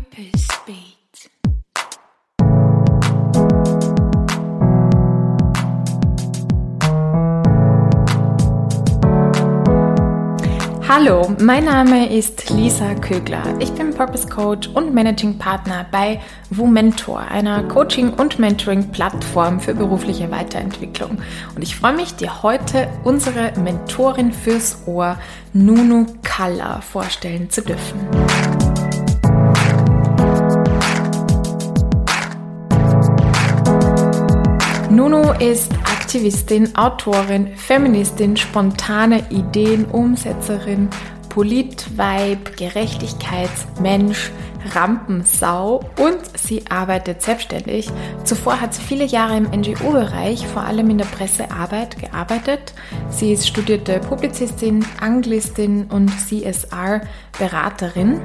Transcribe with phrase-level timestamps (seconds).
[0.00, 1.30] Purpose Beat.
[10.88, 13.42] Hallo, mein Name ist Lisa Kögler.
[13.58, 16.20] Ich bin Purpose Coach und Managing Partner bei
[16.50, 21.18] WoMentor, einer Coaching- und Mentoring-Plattform für berufliche Weiterentwicklung.
[21.54, 25.18] Und ich freue mich, dir heute unsere Mentorin fürs Ohr,
[25.52, 28.00] Nunu Kalla, vorstellen zu dürfen.
[35.38, 40.88] Ist Aktivistin, Autorin, Feministin, spontane Ideenumsetzerin,
[41.28, 44.30] Politweib, Gerechtigkeitsmensch,
[44.74, 47.88] Rampensau und sie arbeitet selbstständig.
[48.24, 52.74] Zuvor hat sie viele Jahre im NGO-Bereich, vor allem in der Pressearbeit, gearbeitet.
[53.10, 58.20] Sie ist studierte Publizistin, Anglistin und CSR-Beraterin.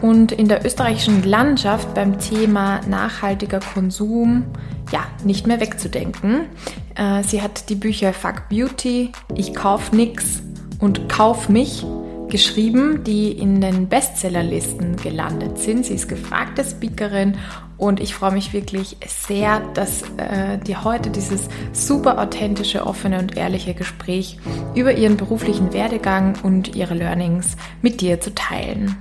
[0.00, 4.44] Und in der österreichischen Landschaft beim Thema nachhaltiger Konsum,
[4.90, 6.46] ja, nicht mehr wegzudenken.
[6.94, 10.42] Äh, sie hat die Bücher Fuck Beauty, Ich kauf nix
[10.78, 11.84] und Kauf mich
[12.32, 15.84] geschrieben, die in den Bestsellerlisten gelandet sind.
[15.84, 17.36] Sie ist gefragte Speakerin
[17.76, 23.36] und ich freue mich wirklich sehr, dass äh, dir heute dieses super authentische, offene und
[23.36, 24.38] ehrliche Gespräch
[24.74, 28.96] über ihren beruflichen Werdegang und ihre Learnings mit dir zu teilen.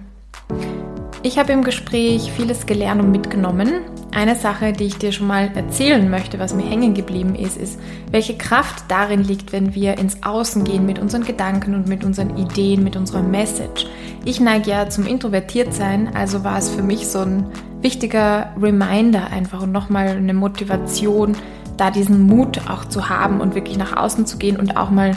[1.24, 3.82] Ich habe im Gespräch vieles gelernt und mitgenommen.
[4.12, 7.80] Eine Sache, die ich dir schon mal erzählen möchte, was mir hängen geblieben ist, ist,
[8.10, 12.38] welche Kraft darin liegt, wenn wir ins Außen gehen mit unseren Gedanken und mit unseren
[12.38, 13.86] Ideen, mit unserer Message.
[14.26, 17.46] Ich neige ja zum Introvertiertsein, also war es für mich so ein
[17.82, 21.38] wichtiger Reminder einfach und nochmal eine Motivation,
[21.78, 25.16] da diesen Mut auch zu haben und wirklich nach außen zu gehen und auch mal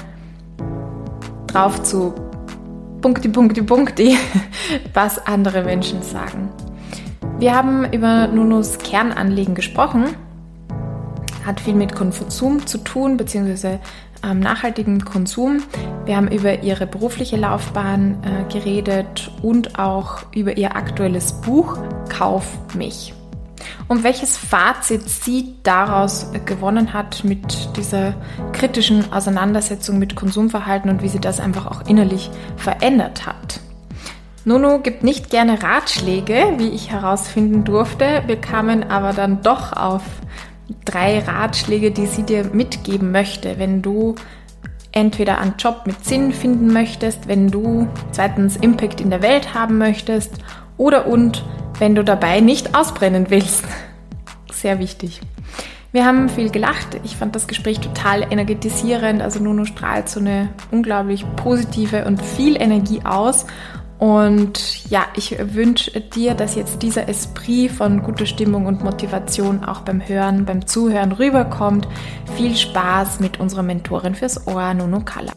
[1.46, 2.12] drauf zu
[3.04, 4.16] Punkti, Punkti, Punkti,
[4.94, 6.48] was andere Menschen sagen.
[7.38, 10.16] Wir haben über Nunus Kernanliegen gesprochen.
[11.44, 13.78] Hat viel mit Konsum zu tun, beziehungsweise
[14.24, 15.62] ähm, nachhaltigen Konsum.
[16.06, 21.76] Wir haben über ihre berufliche Laufbahn äh, geredet und auch über ihr aktuelles Buch
[22.08, 23.12] Kauf mich
[23.88, 28.14] und welches Fazit sie daraus gewonnen hat mit dieser
[28.52, 33.60] kritischen Auseinandersetzung mit Konsumverhalten und wie sie das einfach auch innerlich verändert hat.
[34.46, 38.22] Nono gibt nicht gerne Ratschläge, wie ich herausfinden durfte.
[38.26, 40.02] Wir kamen aber dann doch auf
[40.84, 44.16] drei Ratschläge, die sie dir mitgeben möchte, wenn du
[44.92, 49.78] entweder einen Job mit Sinn finden möchtest, wenn du zweitens Impact in der Welt haben
[49.78, 50.34] möchtest
[50.76, 51.44] oder und
[51.78, 53.64] wenn du dabei nicht ausbrennen willst.
[54.52, 55.20] Sehr wichtig.
[55.92, 57.00] Wir haben viel gelacht.
[57.04, 59.22] Ich fand das Gespräch total energetisierend.
[59.22, 63.46] Also Nuno strahlt so eine unglaublich positive und viel Energie aus.
[63.98, 69.82] Und ja, ich wünsche dir, dass jetzt dieser Esprit von guter Stimmung und Motivation auch
[69.82, 71.86] beim Hören, beim Zuhören rüberkommt.
[72.36, 75.32] Viel Spaß mit unserer Mentorin fürs Ohr, Nuno Kalla.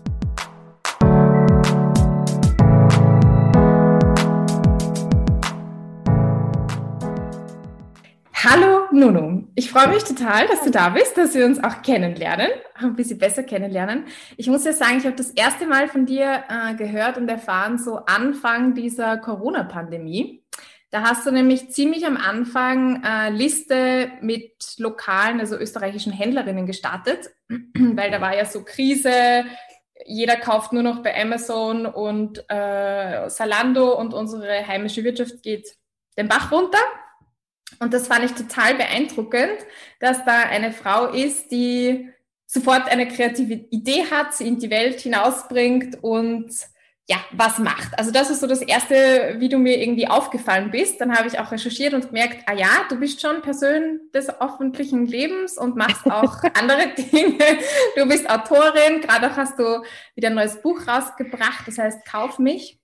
[8.50, 12.48] Hallo Nuno, ich freue mich total, dass du da bist, dass wir uns auch kennenlernen,
[12.76, 14.06] ein bisschen besser kennenlernen.
[14.38, 17.78] Ich muss ja sagen, ich habe das erste Mal von dir äh, gehört und erfahren,
[17.78, 20.46] so Anfang dieser Corona-Pandemie.
[20.92, 27.30] Da hast du nämlich ziemlich am Anfang äh, Liste mit lokalen, also österreichischen Händlerinnen gestartet,
[27.50, 29.44] weil da war ja so Krise,
[30.06, 35.68] jeder kauft nur noch bei Amazon und äh, Salando und unsere heimische Wirtschaft geht
[36.18, 36.80] den Bach runter.
[37.80, 39.58] Und das fand ich total beeindruckend,
[40.00, 42.10] dass da eine Frau ist, die
[42.46, 46.50] sofort eine kreative Idee hat, sie in die Welt hinausbringt und
[47.10, 47.98] ja, was macht.
[47.98, 51.00] Also das ist so das Erste, wie du mir irgendwie aufgefallen bist.
[51.00, 55.06] Dann habe ich auch recherchiert und gemerkt, ah ja, du bist schon Person des öffentlichen
[55.06, 57.38] Lebens und machst auch andere Dinge.
[57.96, 59.84] Du bist Autorin, gerade auch hast du
[60.16, 62.78] wieder ein neues Buch rausgebracht, das heißt Kauf mich.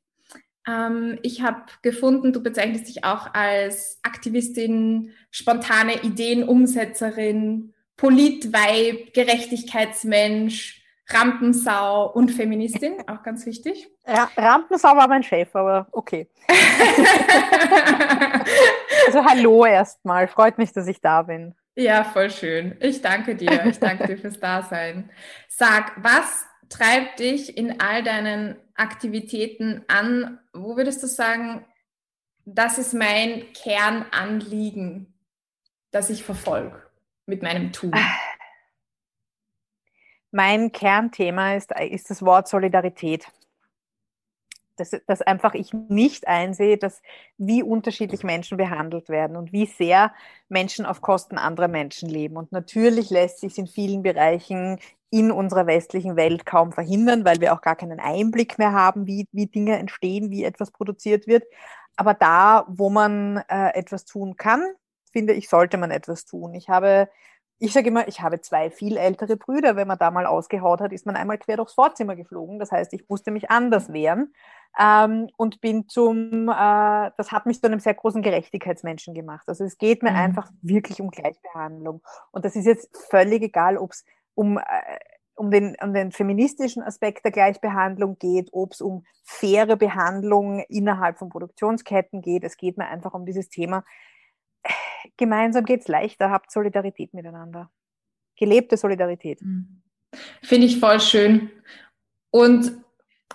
[0.67, 12.11] Ähm, ich habe gefunden, du bezeichnest dich auch als Aktivistin, spontane Ideenumsetzerin, Politweib, Gerechtigkeitsmensch, Rampensau
[12.11, 13.89] und Feministin, auch ganz wichtig.
[14.07, 16.27] Ja, Rampensau war mein Chef, aber okay.
[19.05, 21.53] also hallo erstmal, freut mich, dass ich da bin.
[21.75, 22.77] Ja, voll schön.
[22.81, 23.65] Ich danke dir.
[23.65, 25.09] Ich danke dir fürs Dasein.
[25.49, 30.39] Sag, was treibt dich in all deinen Aktivitäten an?
[30.53, 31.65] Wo würdest du sagen,
[32.45, 35.13] das ist mein Kernanliegen,
[35.91, 36.81] das ich verfolge
[37.25, 37.93] mit meinem Tun?
[40.31, 43.27] Mein Kernthema ist, ist das Wort Solidarität.
[44.75, 47.01] dass, dass einfach ich nicht einsehe, dass
[47.37, 50.13] wie unterschiedlich Menschen behandelt werden und wie sehr
[50.49, 52.37] Menschen auf Kosten anderer Menschen leben.
[52.37, 54.79] Und natürlich lässt sich in vielen Bereichen
[55.13, 59.27] in unserer westlichen Welt kaum verhindern, weil wir auch gar keinen Einblick mehr haben, wie,
[59.31, 61.43] wie Dinge entstehen, wie etwas produziert wird.
[61.95, 64.65] Aber da, wo man äh, etwas tun kann,
[65.11, 66.55] finde ich, sollte man etwas tun.
[66.55, 67.09] Ich habe
[67.59, 69.75] ich sage immer, ich habe zwei viel ältere Brüder.
[69.75, 72.59] Wenn man da mal ausgehaut hat, ist man einmal quer durchs Vorzimmer geflogen.
[72.59, 74.33] Das heißt, ich musste mich anders wehren
[74.77, 79.47] ähm, und bin zum, äh, das hat mich zu einem sehr großen Gerechtigkeitsmenschen gemacht.
[79.47, 80.17] Also es geht mir mhm.
[80.17, 82.01] einfach wirklich um Gleichbehandlung.
[82.31, 84.03] Und das ist jetzt völlig egal, ob es
[84.35, 84.61] um, äh,
[85.35, 91.17] um, den, um den feministischen Aspekt der Gleichbehandlung geht, ob es um faire Behandlung innerhalb
[91.17, 92.43] von Produktionsketten geht.
[92.43, 93.83] Es geht mir einfach um dieses Thema,
[95.17, 97.71] gemeinsam geht es leichter, habt Solidarität miteinander.
[98.37, 99.41] Gelebte Solidarität.
[99.41, 99.81] Mhm.
[100.41, 101.51] Finde ich voll schön.
[102.31, 102.83] Und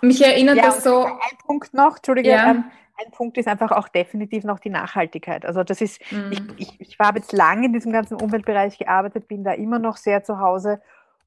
[0.01, 1.03] mich erinnert ja, das so.
[1.03, 2.63] Ein Punkt noch, Entschuldige, ja.
[2.99, 5.45] Ein Punkt ist einfach auch definitiv noch die Nachhaltigkeit.
[5.45, 6.31] Also das ist, mhm.
[6.31, 9.97] ich, ich, ich habe jetzt lange in diesem ganzen Umweltbereich gearbeitet, bin da immer noch
[9.97, 10.81] sehr zu Hause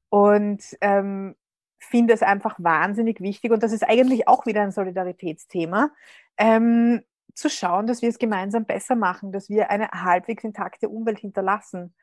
[0.09, 1.35] und ähm,
[1.79, 3.51] finde es einfach wahnsinnig wichtig.
[3.51, 5.91] Und das ist eigentlich auch wieder ein Solidaritätsthema.
[6.37, 7.03] Ähm,
[7.33, 11.95] zu schauen, dass wir es gemeinsam besser machen, dass wir eine halbwegs intakte Umwelt hinterlassen.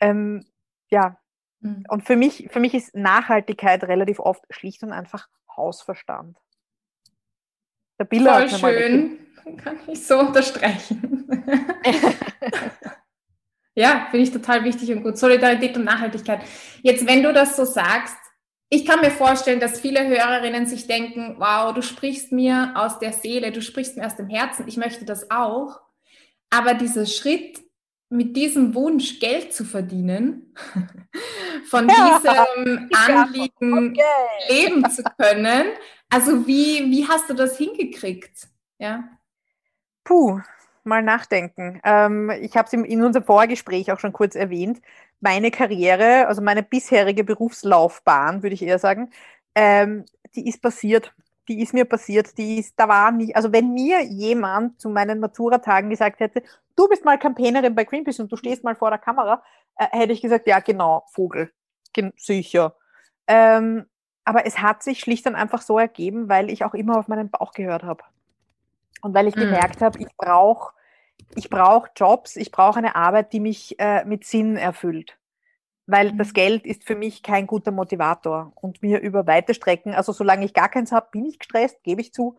[0.00, 0.46] Ähm,
[0.88, 1.18] ja,
[1.60, 1.84] mhm.
[1.88, 6.38] und für mich, für mich ist Nachhaltigkeit relativ oft schlicht und einfach Hausverstand.
[8.00, 9.18] Der Biller Voll schön,
[9.62, 11.28] kann ich so unterstreichen.
[13.74, 15.18] ja, finde ich total wichtig und gut.
[15.18, 16.40] Solidarität und Nachhaltigkeit.
[16.80, 18.16] Jetzt, wenn du das so sagst,
[18.70, 23.12] ich kann mir vorstellen, dass viele Hörerinnen sich denken, wow, du sprichst mir aus der
[23.12, 25.80] Seele, du sprichst mir aus dem Herzen, ich möchte das auch.
[26.48, 27.60] Aber dieser Schritt,
[28.08, 30.54] mit diesem Wunsch Geld zu verdienen,
[31.68, 34.02] von ja, diesem Anliegen okay.
[34.48, 35.66] leben zu können,
[36.10, 38.48] also wie, wie hast du das hingekriegt?
[38.78, 39.04] Ja.
[40.04, 40.40] Puh,
[40.84, 41.80] mal nachdenken.
[41.84, 44.80] Ähm, ich habe es in unserem Vorgespräch auch schon kurz erwähnt
[45.20, 49.10] meine Karriere, also meine bisherige Berufslaufbahn, würde ich eher sagen,
[49.54, 50.04] ähm,
[50.34, 51.14] die ist passiert.
[51.48, 52.36] Die ist mir passiert.
[52.38, 56.42] Die ist, da war nie, also wenn mir jemand zu meinen Matura-Tagen gesagt hätte,
[56.76, 59.42] du bist mal Campaignerin bei Greenpeace und du stehst mal vor der Kamera,
[59.76, 61.52] äh, hätte ich gesagt, ja, genau, Vogel.
[61.92, 62.76] Gen sicher.
[63.26, 63.86] Ähm,
[64.24, 67.30] aber es hat sich schlicht und einfach so ergeben, weil ich auch immer auf meinen
[67.30, 68.04] Bauch gehört habe.
[69.02, 69.40] Und weil ich mhm.
[69.40, 70.72] gemerkt habe, ich brauche
[71.34, 75.16] ich brauche Jobs, ich brauche eine Arbeit, die mich äh, mit Sinn erfüllt.
[75.86, 76.18] Weil mhm.
[76.18, 80.44] das Geld ist für mich kein guter Motivator und mir über weite Strecken, also solange
[80.44, 82.36] ich gar keins habe, bin ich gestresst, gebe ich zu.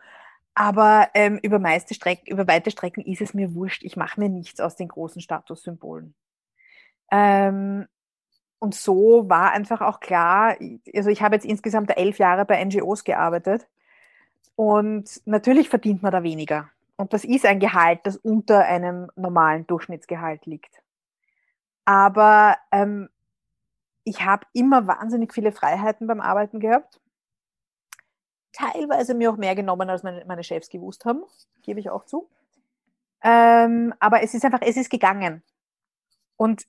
[0.54, 3.84] Aber ähm, über, meiste Strecken, über weite Strecken ist es mir wurscht.
[3.84, 6.14] Ich mache mir nichts aus den großen Statussymbolen.
[7.10, 7.88] Ähm,
[8.62, 10.56] und so war einfach auch klar,
[10.94, 13.68] also ich habe jetzt insgesamt elf Jahre bei NGOs gearbeitet
[14.56, 16.70] und natürlich verdient man da weniger.
[16.96, 20.84] Und das ist ein Gehalt, das unter einem normalen Durchschnittsgehalt liegt.
[21.86, 23.10] Aber ähm,
[24.04, 27.02] ich habe immer wahnsinnig viele Freiheiten beim Arbeiten gehabt.
[28.54, 31.24] Teilweise mir auch mehr genommen, als meine, meine Chefs gewusst haben,
[31.64, 32.30] gebe ich auch zu.
[33.24, 35.42] Ähm, aber es ist einfach, es ist gegangen.
[36.38, 36.68] Und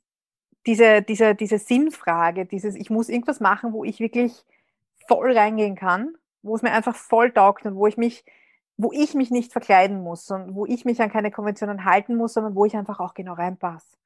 [0.66, 4.44] diese, diese, diese Sinnfrage, dieses, ich muss irgendwas machen, wo ich wirklich
[5.08, 8.24] voll reingehen kann, wo es mir einfach voll taugt und wo ich mich
[8.76, 12.34] wo ich mich nicht verkleiden muss und wo ich mich an keine Konventionen halten muss,
[12.34, 13.96] sondern wo ich einfach auch genau reinpasse.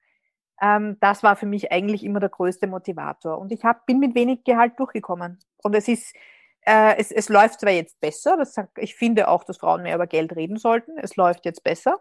[0.60, 3.38] Ähm, das war für mich eigentlich immer der größte Motivator.
[3.38, 5.38] Und ich hab, bin mit wenig Gehalt durchgekommen.
[5.62, 6.14] Und es ist,
[6.62, 10.06] äh, es, es läuft zwar jetzt besser, das, ich finde auch, dass Frauen mehr über
[10.06, 10.98] Geld reden sollten.
[10.98, 12.00] Es läuft jetzt besser.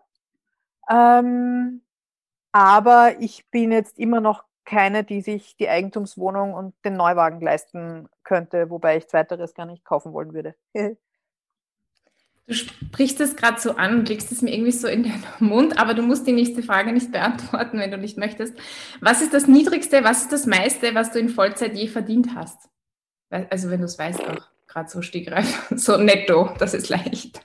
[0.90, 1.82] Ähm,
[2.56, 8.08] aber ich bin jetzt immer noch keine, die sich die Eigentumswohnung und den Neuwagen leisten
[8.24, 10.56] könnte, wobei ich zweiteres gar nicht kaufen wollen würde.
[12.48, 15.80] Du sprichst es gerade so an und legst es mir irgendwie so in den Mund,
[15.80, 18.56] aber du musst die nächste Frage nicht beantworten, wenn du nicht möchtest.
[19.02, 22.70] Was ist das Niedrigste, was ist das meiste, was du in Vollzeit je verdient hast?
[23.32, 27.44] Also wenn du es weißt auch, gerade so stegreif, so netto, das ist leicht.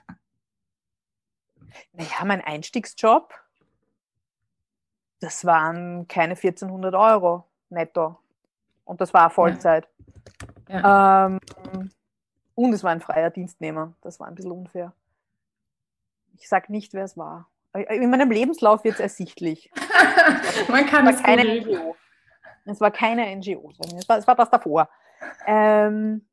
[1.94, 3.32] Naja, mein Einstiegsjob,
[5.20, 8.18] das waren keine 1400 Euro netto.
[8.84, 9.88] Und das war Vollzeit.
[10.68, 10.80] Ja.
[10.80, 11.26] Ja.
[11.26, 11.40] Ähm,
[12.54, 13.94] und es war ein freier Dienstnehmer.
[14.02, 14.92] Das war ein bisschen unfair.
[16.36, 17.48] Ich sage nicht, wer es war.
[17.72, 19.70] In meinem Lebenslauf wird es ersichtlich.
[20.68, 21.96] Man kann es, war keine NGO.
[22.64, 23.72] Es war keine NGO.
[23.96, 24.88] Es war, es war das davor.
[25.46, 26.26] Ähm,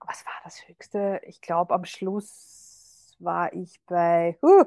[0.00, 1.20] was war das Höchste?
[1.24, 4.64] Ich glaube, am Schluss war ich bei, uh,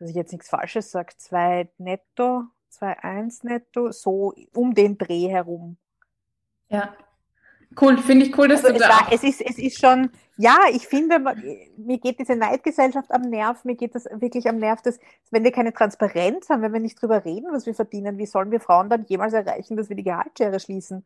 [0.00, 5.76] dass ich jetzt nichts Falsches sage, 2 netto, 2,1 netto, so um den Dreh herum.
[6.68, 6.94] Ja.
[7.80, 8.88] Cool, finde ich cool, dass also du es da.
[8.88, 11.20] War, es, ist, es ist schon, ja, ich finde,
[11.76, 14.98] mir geht diese Neidgesellschaft am Nerv, mir geht das wirklich am Nerv, dass
[15.30, 18.50] wenn wir keine Transparenz haben, wenn wir nicht drüber reden, was wir verdienen, wie sollen
[18.50, 21.04] wir Frauen dann jemals erreichen, dass wir die Gehaltsschere schließen?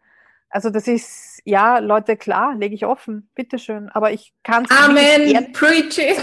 [0.51, 3.89] Also das ist, ja, Leute, klar, lege ich offen, bitteschön.
[3.91, 6.23] Aber ich kann es Amen, preach it.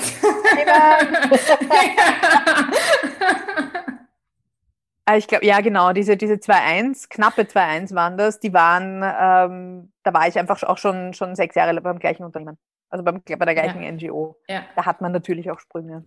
[5.06, 9.92] Ah, ich glaube, ja, genau, diese, diese 2-1, knappe 2-1 waren das, die waren, ähm,
[10.04, 12.58] da war ich einfach auch schon, schon sechs Jahre beim gleichen Unternehmen.
[12.90, 13.92] Also beim, bei der gleichen ja.
[13.92, 14.38] NGO.
[14.48, 14.66] Ja.
[14.76, 16.06] Da hat man natürlich auch Sprünge.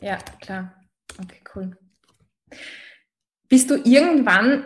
[0.00, 0.72] Ja, klar.
[1.20, 1.76] Okay, cool.
[3.48, 4.64] Bist du irgendwann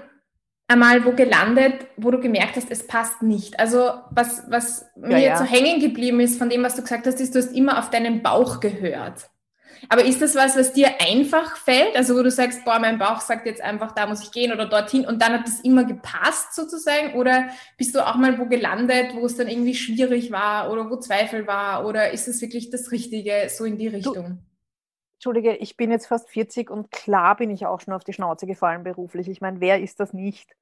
[0.68, 3.58] einmal wo gelandet, wo du gemerkt hast, es passt nicht?
[3.58, 7.06] Also was, was ja, mir jetzt so hängen geblieben ist von dem, was du gesagt
[7.06, 9.30] hast, ist, du hast immer auf deinen Bauch gehört.
[9.88, 11.96] Aber ist das was, was dir einfach fällt?
[11.96, 14.66] Also wo du sagst, boah, mein Bauch sagt jetzt einfach, da muss ich gehen oder
[14.66, 17.14] dorthin und dann hat das immer gepasst sozusagen?
[17.14, 20.96] Oder bist du auch mal wo gelandet, wo es dann irgendwie schwierig war oder wo
[20.96, 21.86] Zweifel war?
[21.86, 24.14] Oder ist es wirklich das Richtige, so in die Richtung?
[24.14, 24.38] Du,
[25.16, 28.46] Entschuldige, ich bin jetzt fast 40 und klar bin ich auch schon auf die Schnauze
[28.46, 29.28] gefallen beruflich.
[29.28, 30.54] Ich meine, wer ist das nicht?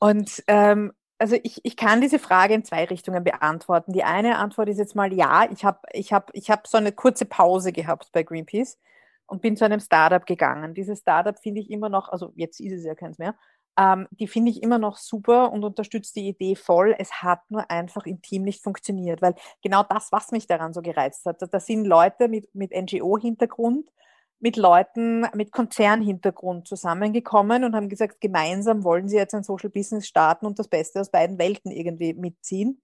[0.00, 3.92] Und ähm, also ich, ich kann diese Frage in zwei Richtungen beantworten.
[3.92, 6.92] Die eine Antwort ist jetzt mal ja, ich habe ich hab, ich hab so eine
[6.92, 8.78] kurze Pause gehabt bei Greenpeace
[9.26, 10.74] und bin zu einem Startup gegangen.
[10.74, 13.34] Dieses Startup finde ich immer noch, also jetzt ist es ja keins mehr,
[13.78, 16.94] ähm, die finde ich immer noch super und unterstützt die Idee voll.
[16.98, 20.82] Es hat nur einfach im Team nicht funktioniert, weil genau das, was mich daran so
[20.82, 23.90] gereizt hat, da sind Leute mit, mit NGO-Hintergrund,
[24.38, 30.06] mit Leuten mit Konzernhintergrund zusammengekommen und haben gesagt, gemeinsam wollen sie jetzt ein Social Business
[30.06, 32.82] starten und das Beste aus beiden Welten irgendwie mitziehen.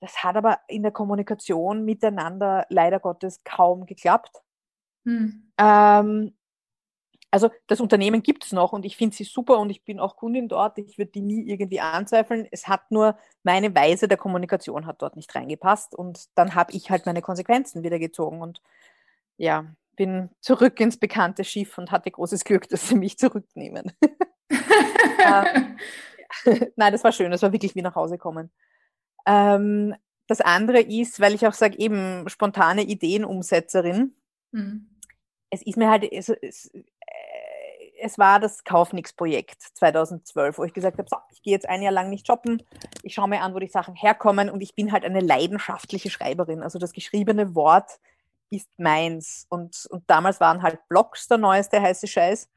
[0.00, 4.42] Das hat aber in der Kommunikation miteinander leider Gottes kaum geklappt.
[5.04, 5.50] Hm.
[5.58, 6.34] Ähm,
[7.34, 10.16] also das Unternehmen gibt es noch und ich finde sie super und ich bin auch
[10.16, 10.78] Kundin dort.
[10.78, 12.46] Ich würde die nie irgendwie anzweifeln.
[12.52, 16.90] Es hat nur meine Weise der Kommunikation hat dort nicht reingepasst und dann habe ich
[16.90, 18.62] halt meine Konsequenzen wieder gezogen und
[19.36, 23.92] ja, bin zurück ins bekannte Schiff und hatte großes Glück, dass sie mich zurücknehmen.
[24.50, 25.76] ähm,
[26.76, 28.50] Nein, das war schön, das war wirklich wie nach Hause kommen.
[29.26, 29.94] Ähm,
[30.26, 34.14] das andere ist, weil ich auch sage, eben spontane Ideenumsetzerin.
[34.52, 34.88] Mhm.
[35.50, 36.70] Es ist mir halt, es, es,
[38.04, 41.90] es war das Kaufnix-Projekt 2012, wo ich gesagt habe, so, ich gehe jetzt ein Jahr
[41.90, 42.62] lang nicht shoppen,
[43.02, 46.62] ich schaue mir an, wo die Sachen herkommen und ich bin halt eine leidenschaftliche Schreiberin.
[46.62, 47.98] Also das geschriebene Wort
[48.50, 49.46] ist meins.
[49.48, 52.50] Und, und damals waren halt Blogs der neueste heiße Scheiß.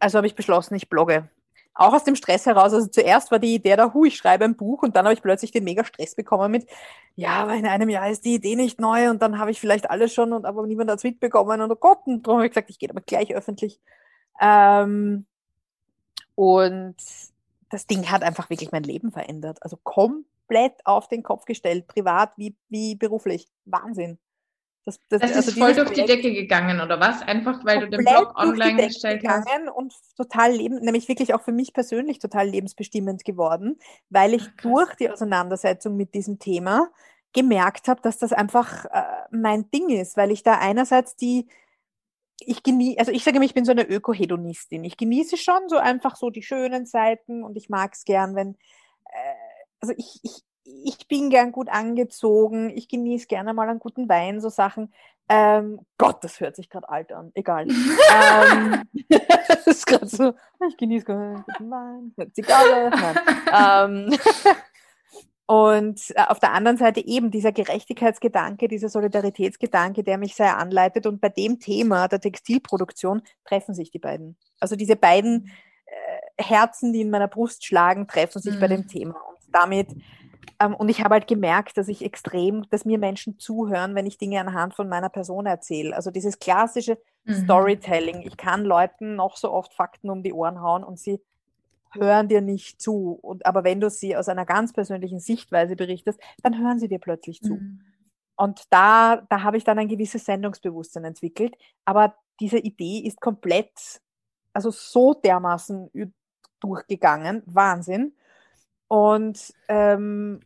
[0.00, 1.28] Also habe ich beschlossen, ich blogge.
[1.74, 2.74] Auch aus dem Stress heraus.
[2.74, 5.22] Also zuerst war die Idee da, hu, ich schreibe ein Buch und dann habe ich
[5.22, 6.68] plötzlich den mega Stress bekommen mit,
[7.14, 9.88] ja, aber in einem Jahr ist die Idee nicht neu und dann habe ich vielleicht
[9.88, 12.52] alles schon und aber niemand hat es mitbekommen und oh Gott, und darum habe ich
[12.52, 13.80] gesagt, ich gehe aber gleich öffentlich.
[14.40, 15.26] Ähm,
[16.34, 16.96] und
[17.70, 19.58] das Ding hat einfach wirklich mein Leben verändert.
[19.62, 23.48] Also komplett auf den Kopf gestellt, privat wie, wie beruflich.
[23.64, 24.18] Wahnsinn.
[24.84, 27.22] Das, das, das also ist voll durch die Decke gegangen, oder was?
[27.22, 29.46] Einfach weil du den Blog online gestellt hast.
[29.74, 33.78] Und total leben, nämlich wirklich auch für mich persönlich total lebensbestimmend geworden,
[34.10, 36.90] weil ich Ach, durch die Auseinandersetzung mit diesem Thema
[37.32, 41.46] gemerkt habe, dass das einfach äh, mein Ding ist, weil ich da einerseits die,
[42.46, 44.84] ich genieße, also ich sage mir, ich bin so eine Ökohedonistin.
[44.84, 48.56] Ich genieße schon so einfach so die schönen Seiten und ich mag es gern, wenn,
[49.06, 49.34] äh,
[49.80, 54.40] also ich, ich, ich bin gern gut angezogen, ich genieße gerne mal einen guten Wein,
[54.40, 54.92] so Sachen.
[55.28, 57.66] Ähm, Gott, das hört sich gerade alt an, egal.
[57.68, 58.82] ähm,
[59.48, 60.34] das ist gerade so,
[60.68, 62.90] ich genieße gerne guten Wein, Zigarre.
[63.52, 64.16] ähm,
[65.46, 71.06] und äh, auf der anderen Seite eben dieser Gerechtigkeitsgedanke, dieser Solidaritätsgedanke, der mich sehr anleitet.
[71.06, 74.36] Und bei dem Thema der Textilproduktion treffen sich die beiden.
[74.60, 75.50] Also diese beiden
[75.86, 78.60] äh, Herzen, die in meiner Brust schlagen, treffen sich mhm.
[78.60, 79.14] bei dem Thema.
[79.14, 79.88] Und damit
[80.60, 84.18] ähm, und ich habe halt gemerkt, dass ich extrem, dass mir Menschen zuhören, wenn ich
[84.18, 85.94] Dinge anhand von meiner Person erzähle.
[85.94, 87.44] Also dieses klassische mhm.
[87.44, 88.22] Storytelling.
[88.22, 91.20] Ich kann Leuten noch so oft Fakten um die Ohren hauen und sie
[91.94, 93.18] hören dir nicht zu.
[93.20, 96.98] Und, aber wenn du sie aus einer ganz persönlichen Sichtweise berichtest, dann hören sie dir
[96.98, 97.54] plötzlich zu.
[97.54, 97.80] Mhm.
[98.36, 101.56] Und da, da habe ich dann ein gewisses Sendungsbewusstsein entwickelt.
[101.84, 104.00] Aber diese Idee ist komplett,
[104.52, 105.90] also so dermaßen
[106.60, 107.42] durchgegangen.
[107.46, 108.14] Wahnsinn.
[108.88, 110.40] Und ähm,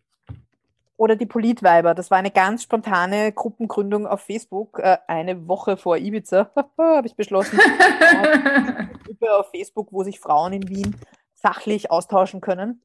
[0.97, 1.95] oder die Politweiber.
[1.95, 7.15] Das war eine ganz spontane Gruppengründung auf Facebook, äh, eine Woche vor Ibiza, habe ich
[7.15, 7.59] beschlossen.
[8.01, 10.97] eine Gruppe auf Facebook, wo sich Frauen in Wien
[11.37, 12.83] sachlich austauschen können.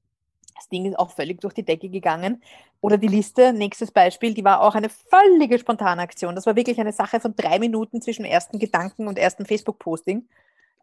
[0.56, 2.44] Das Ding ist auch völlig durch die Decke gegangen.
[2.82, 6.36] Oder die Liste, nächstes Beispiel, die war auch eine völlige spontane Aktion.
[6.36, 10.28] Das war wirklich eine Sache von drei Minuten zwischen ersten Gedanken und ersten Facebook-Posting.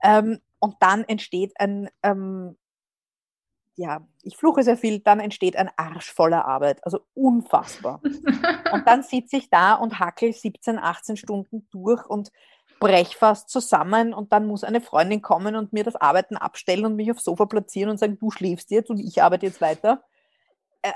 [0.03, 2.57] Ähm, und dann entsteht ein, ähm,
[3.77, 6.85] ja, ich fluche sehr viel, dann entsteht ein Arsch voller Arbeit.
[6.85, 8.01] Also unfassbar.
[8.73, 12.33] und dann sitze ich da und hackel 17, 18 Stunden durch und
[12.79, 16.97] brech fast zusammen und dann muss eine Freundin kommen und mir das Arbeiten abstellen und
[16.97, 20.05] mich aufs Sofa platzieren und sagen, du schläfst jetzt und ich arbeite jetzt weiter.
[20.83, 20.93] Äh,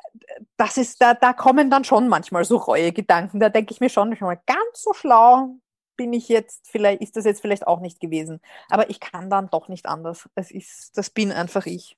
[0.57, 3.41] das ist, da, da kommen dann schon manchmal so Reue-Gedanken.
[3.41, 5.57] Da denke ich mir schon, schon mal ganz so schlau
[5.97, 8.41] bin ich jetzt, vielleicht ist das jetzt vielleicht auch nicht gewesen.
[8.69, 10.29] Aber ich kann dann doch nicht anders.
[10.35, 11.97] Es ist, das bin einfach ich.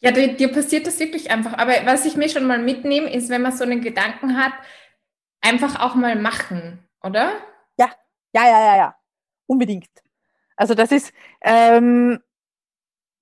[0.00, 1.54] Ja, dir, dir passiert das wirklich einfach.
[1.58, 4.52] Aber was ich mir schon mal mitnehme, ist, wenn man so einen Gedanken hat,
[5.40, 7.32] einfach auch mal machen, oder?
[7.78, 7.90] Ja,
[8.34, 8.96] ja, ja, ja, ja.
[9.46, 9.88] Unbedingt.
[10.56, 12.20] Also das ist, ähm,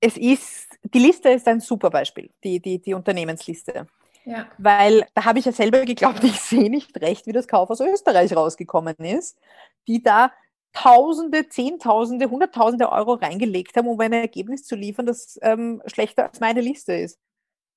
[0.00, 3.86] es ist, die Liste ist ein super Beispiel, die, die, die Unternehmensliste.
[4.24, 4.48] Ja.
[4.58, 7.80] Weil da habe ich ja selber geglaubt, ich sehe nicht recht, wie das Kauf aus
[7.80, 9.38] Österreich rausgekommen ist,
[9.86, 10.32] die da
[10.72, 16.38] Tausende, Zehntausende, Hunderttausende Euro reingelegt haben, um ein Ergebnis zu liefern, das ähm, schlechter als
[16.38, 17.18] meine Liste ist.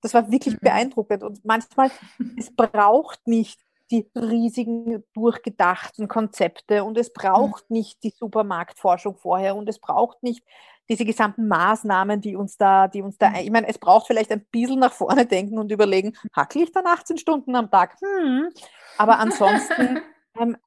[0.01, 0.59] Das war wirklich mhm.
[0.61, 1.23] beeindruckend.
[1.23, 1.91] Und manchmal,
[2.37, 7.77] es braucht nicht die riesigen, durchgedachten Konzepte und es braucht mhm.
[7.77, 10.43] nicht die Supermarktforschung vorher und es braucht nicht
[10.89, 13.35] diese gesamten Maßnahmen, die uns da, die uns da, mhm.
[13.37, 16.87] ich meine, es braucht vielleicht ein bisschen nach vorne denken und überlegen, hackel ich dann
[16.87, 17.95] 18 Stunden am Tag?
[18.01, 18.49] Hm.
[18.97, 20.01] Aber ansonsten,
[20.39, 20.57] ähm,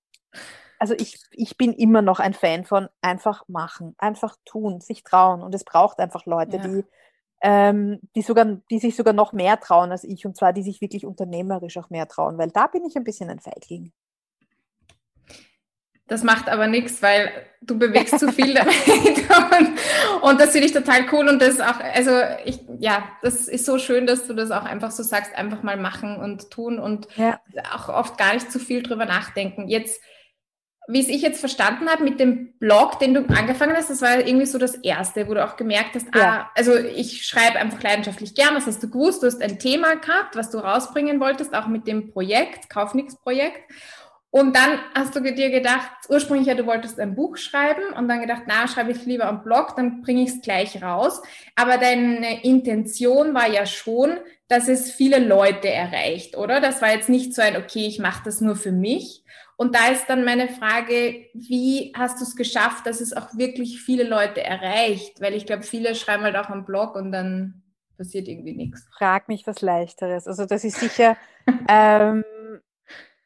[0.78, 5.42] also ich, ich bin immer noch ein Fan von einfach machen, einfach tun, sich trauen.
[5.42, 6.62] Und es braucht einfach Leute, ja.
[6.62, 6.84] die,
[7.42, 10.80] ähm, die, sogar, die sich sogar noch mehr trauen als ich, und zwar die sich
[10.80, 13.92] wirklich unternehmerisch auch mehr trauen, weil da bin ich ein bisschen ein Feigling.
[16.12, 17.30] Das macht aber nichts, weil
[17.62, 18.76] du bewegst zu viel damit.
[18.76, 19.78] Und,
[20.22, 21.28] und, das finde ich total cool.
[21.28, 22.12] Und das ist auch, also
[22.44, 25.76] ich, ja, das ist so schön, dass du das auch einfach so sagst, einfach mal
[25.76, 27.40] machen und tun und ja.
[27.72, 29.68] auch oft gar nicht zu viel drüber nachdenken.
[29.68, 30.02] Jetzt,
[30.88, 34.18] wie es ich jetzt verstanden habe mit dem Blog, den du angefangen hast, das war
[34.18, 36.22] irgendwie so das erste, wo du auch gemerkt hast, ja.
[36.22, 39.94] ah, also ich schreibe einfach leidenschaftlich gern, das hast du gewusst, du hast ein Thema
[39.94, 43.62] gehabt, was du rausbringen wolltest, auch mit dem Projekt, Kaufnix-Projekt.
[44.34, 48.22] Und dann hast du dir gedacht, ursprünglich ja, du wolltest ein Buch schreiben und dann
[48.22, 51.20] gedacht, na, schreibe ich lieber einen Blog, dann bringe ich es gleich raus.
[51.54, 54.16] Aber deine Intention war ja schon,
[54.48, 56.62] dass es viele Leute erreicht, oder?
[56.62, 59.22] Das war jetzt nicht so ein, okay, ich mache das nur für mich.
[59.56, 63.80] Und da ist dann meine Frage, wie hast du es geschafft, dass es auch wirklich
[63.80, 65.20] viele Leute erreicht?
[65.20, 67.62] Weil ich glaube, viele schreiben halt auch einen Blog und dann
[67.96, 68.86] passiert irgendwie nichts.
[68.96, 70.26] Frag mich was Leichteres.
[70.26, 71.16] Also das ist sicher,
[71.68, 72.24] ähm,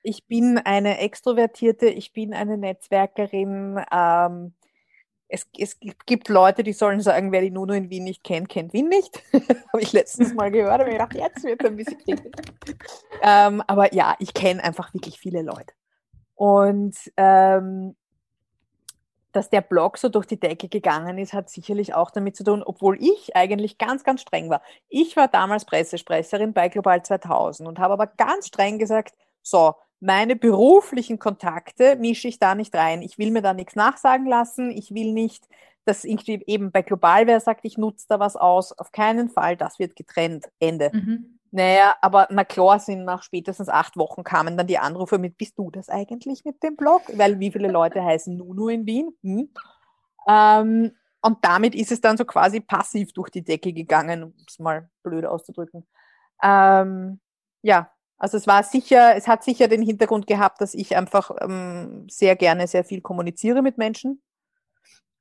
[0.03, 3.81] ich bin eine Extrovertierte, ich bin eine Netzwerkerin.
[3.91, 4.55] Ähm,
[5.29, 8.73] es, es, gibt Leute, die sollen sagen, wer die Nuno in Wien nicht kennt, kennt
[8.73, 9.23] Wien nicht.
[9.33, 12.47] habe ich letztens mal gehört, aber ich gedacht, jetzt wird es ein bisschen kritisch.
[13.23, 15.75] Ähm, aber ja, ich kenne einfach wirklich viele Leute.
[16.37, 17.96] Und ähm,
[19.33, 22.62] dass der Blog so durch die Decke gegangen ist, hat sicherlich auch damit zu tun,
[22.64, 24.62] obwohl ich eigentlich ganz, ganz streng war.
[24.88, 30.37] Ich war damals Pressesprecherin bei Global 2000 und habe aber ganz streng gesagt, so, meine
[30.37, 33.03] beruflichen Kontakte mische ich da nicht rein.
[33.03, 34.70] Ich will mir da nichts nachsagen lassen.
[34.70, 35.46] Ich will nicht,
[35.85, 38.72] dass irgendwie eben bei Global wer sagt, ich nutze da was aus.
[38.72, 40.46] Auf keinen Fall, das wird getrennt.
[40.59, 40.90] Ende.
[40.92, 41.36] Mhm.
[41.57, 45.57] Naja, aber na klar sind nach spätestens acht Wochen kamen dann die Anrufe mit, bist
[45.57, 47.01] du das eigentlich mit dem Blog?
[47.14, 49.16] Weil wie viele Leute heißen Nunu in Wien?
[49.23, 49.49] Hm?
[50.29, 50.92] Ähm,
[51.23, 54.90] und damit ist es dann so quasi passiv durch die Decke gegangen, um es mal
[55.03, 55.87] blöd auszudrücken.
[56.42, 57.21] Ähm,
[57.62, 62.07] ja, also es war sicher, es hat sicher den Hintergrund gehabt, dass ich einfach ähm,
[62.11, 64.23] sehr gerne sehr viel kommuniziere mit Menschen.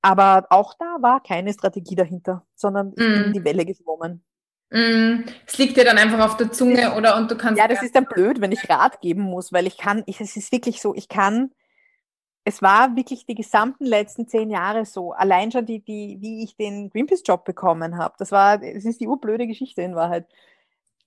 [0.01, 3.23] Aber auch da war keine Strategie dahinter, sondern ich mm.
[3.23, 4.25] bin die Welle geschwommen.
[4.69, 5.23] Mm.
[5.45, 7.59] Es liegt dir dann einfach auf der Zunge oder und du kannst.
[7.59, 10.35] Ja, das ist dann blöd, wenn ich Rat geben muss, weil ich kann, ich, es
[10.35, 11.51] ist wirklich so, ich kann,
[12.43, 15.13] es war wirklich die gesamten letzten zehn Jahre so.
[15.13, 18.15] Allein schon die, die, wie ich den Greenpeace-Job bekommen habe.
[18.17, 20.25] Das war, es ist die urblöde Geschichte in Wahrheit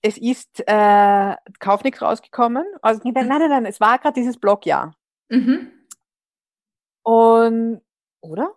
[0.01, 2.65] es ist äh, Kaufnix rausgekommen.
[2.81, 4.95] Also, nein, nein, nein, es war gerade dieses Blogjahr.
[5.29, 5.71] Mhm.
[7.03, 7.81] Und,
[8.21, 8.55] oder?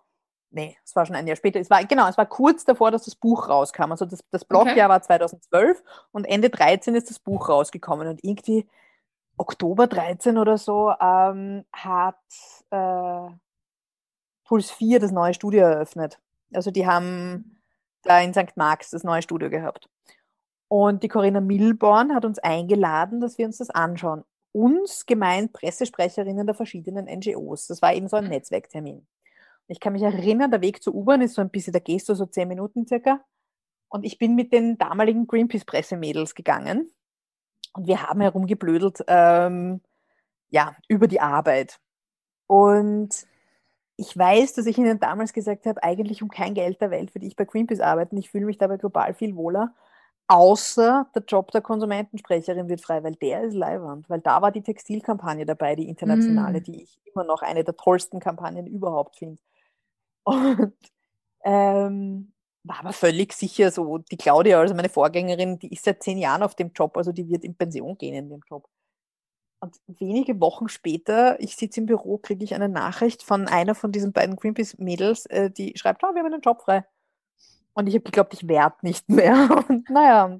[0.55, 1.59] Nee, es war schon ein Jahr später.
[1.59, 3.89] Es war, genau, es war kurz davor, dass das Buch rauskam.
[3.89, 4.87] Also das, das Blogjahr okay.
[4.87, 8.07] war 2012 und Ende 13 ist das Buch rausgekommen.
[8.07, 8.67] Und irgendwie
[9.35, 12.19] Oktober 13 oder so ähm, hat
[12.69, 13.35] äh,
[14.43, 16.19] Puls 4 das neue Studio eröffnet.
[16.53, 17.59] Also die haben
[18.03, 18.55] da in St.
[18.55, 19.89] Marx das neue Studio gehabt.
[20.67, 24.23] Und die Corinna Milborn hat uns eingeladen, dass wir uns das anschauen.
[24.51, 27.65] Uns gemeint Pressesprecherinnen der verschiedenen NGOs.
[27.65, 28.29] Das war eben so ein mhm.
[28.29, 29.07] Netzwerktermin.
[29.67, 32.15] Ich kann mich erinnern, der Weg zur U-Bahn ist so ein bisschen, da gehst du
[32.15, 33.23] so zehn Minuten circa.
[33.89, 36.91] Und ich bin mit den damaligen Greenpeace-Pressemädels gegangen.
[37.73, 39.81] Und wir haben herumgeblödelt, ähm,
[40.49, 41.79] ja, über die Arbeit.
[42.47, 43.25] Und
[43.95, 47.25] ich weiß, dass ich Ihnen damals gesagt habe, eigentlich um kein Geld der Welt würde
[47.25, 48.17] ich bei Greenpeace arbeiten.
[48.17, 49.73] Ich fühle mich dabei global viel wohler.
[50.27, 54.09] Außer der Job der Konsumentensprecherin wird frei, weil der ist leiwand.
[54.09, 56.63] Weil da war die Textilkampagne dabei, die internationale, mm.
[56.63, 59.39] die ich immer noch eine der tollsten Kampagnen überhaupt finde.
[60.25, 60.73] Und
[61.43, 62.33] ähm,
[62.63, 66.43] war aber völlig sicher so, die Claudia, also meine Vorgängerin, die ist seit zehn Jahren
[66.43, 68.67] auf dem Job, also die wird in Pension gehen in dem Job.
[69.59, 73.91] Und wenige Wochen später, ich sitze im Büro, kriege ich eine Nachricht von einer von
[73.91, 76.85] diesen beiden Greenpeace-Mädels, äh, die schreibt, oh, wir haben einen Job frei.
[77.73, 79.65] Und ich habe geglaubt, ich werde nicht mehr.
[79.69, 80.39] Und naja,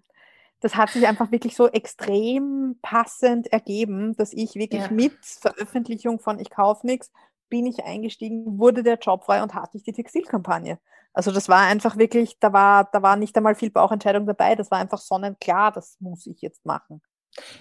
[0.59, 4.91] das hat sich einfach wirklich so extrem passend ergeben, dass ich wirklich ja.
[4.91, 7.11] mit Veröffentlichung von Ich kaufe nichts
[7.53, 10.79] bin ich eingestiegen, wurde der Job frei und hatte ich die Textilkampagne.
[11.13, 14.71] Also das war einfach wirklich, da war, da war nicht einmal viel Bauchentscheidung dabei, das
[14.71, 17.03] war einfach sonnenklar, das muss ich jetzt machen.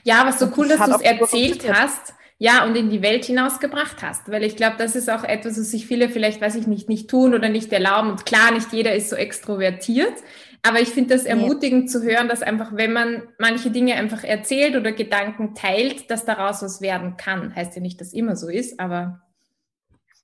[0.03, 4.03] Ja, aber so cool, dass du es erzählt hast, ja, und in die Welt hinausgebracht
[4.03, 6.89] hast, weil ich glaube, das ist auch etwas, was sich viele vielleicht, weiß ich nicht,
[6.89, 8.13] nicht tun oder nicht erlauben.
[8.13, 10.15] Und klar, nicht jeder ist so extrovertiert,
[10.63, 11.89] aber ich finde das ermutigend nee.
[11.89, 16.63] zu hören, dass einfach, wenn man manche Dinge einfach erzählt oder Gedanken teilt, dass daraus
[16.63, 17.55] was werden kann.
[17.55, 19.21] Heißt ja nicht, dass immer so ist, aber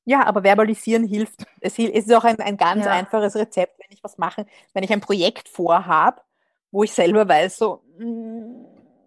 [0.08, 1.44] ja, aber verbalisieren hilft.
[1.60, 2.92] Es ist auch ein, ein ganz ja.
[2.92, 6.22] einfaches Rezept, wenn ich was mache, wenn ich ein Projekt vorhabe,
[6.70, 8.64] wo ich selber weiß, so, mm,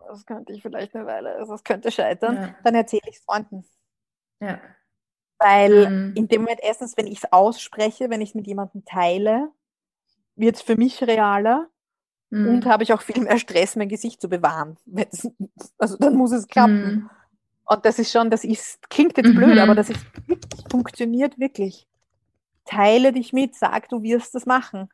[0.07, 2.55] das könnte ich vielleicht eine Weile, also das könnte scheitern, ja.
[2.63, 3.65] dann erzähle ich es Freunden.
[4.41, 4.59] Ja.
[5.39, 6.13] Weil mhm.
[6.15, 9.49] in dem Moment, erstens, wenn ich es ausspreche, wenn ich es mit jemandem teile,
[10.35, 11.67] wird es für mich realer
[12.29, 12.47] mhm.
[12.47, 14.77] und habe ich auch viel mehr Stress, mein Gesicht zu bewahren.
[15.79, 16.83] Also dann muss es klappen.
[16.83, 17.09] Mhm.
[17.71, 19.36] Und das ist schon, das ist, klingt jetzt mhm.
[19.36, 20.05] blöd, aber das ist,
[20.69, 21.88] funktioniert wirklich.
[22.65, 24.89] Teile dich mit, sag, du wirst das machen.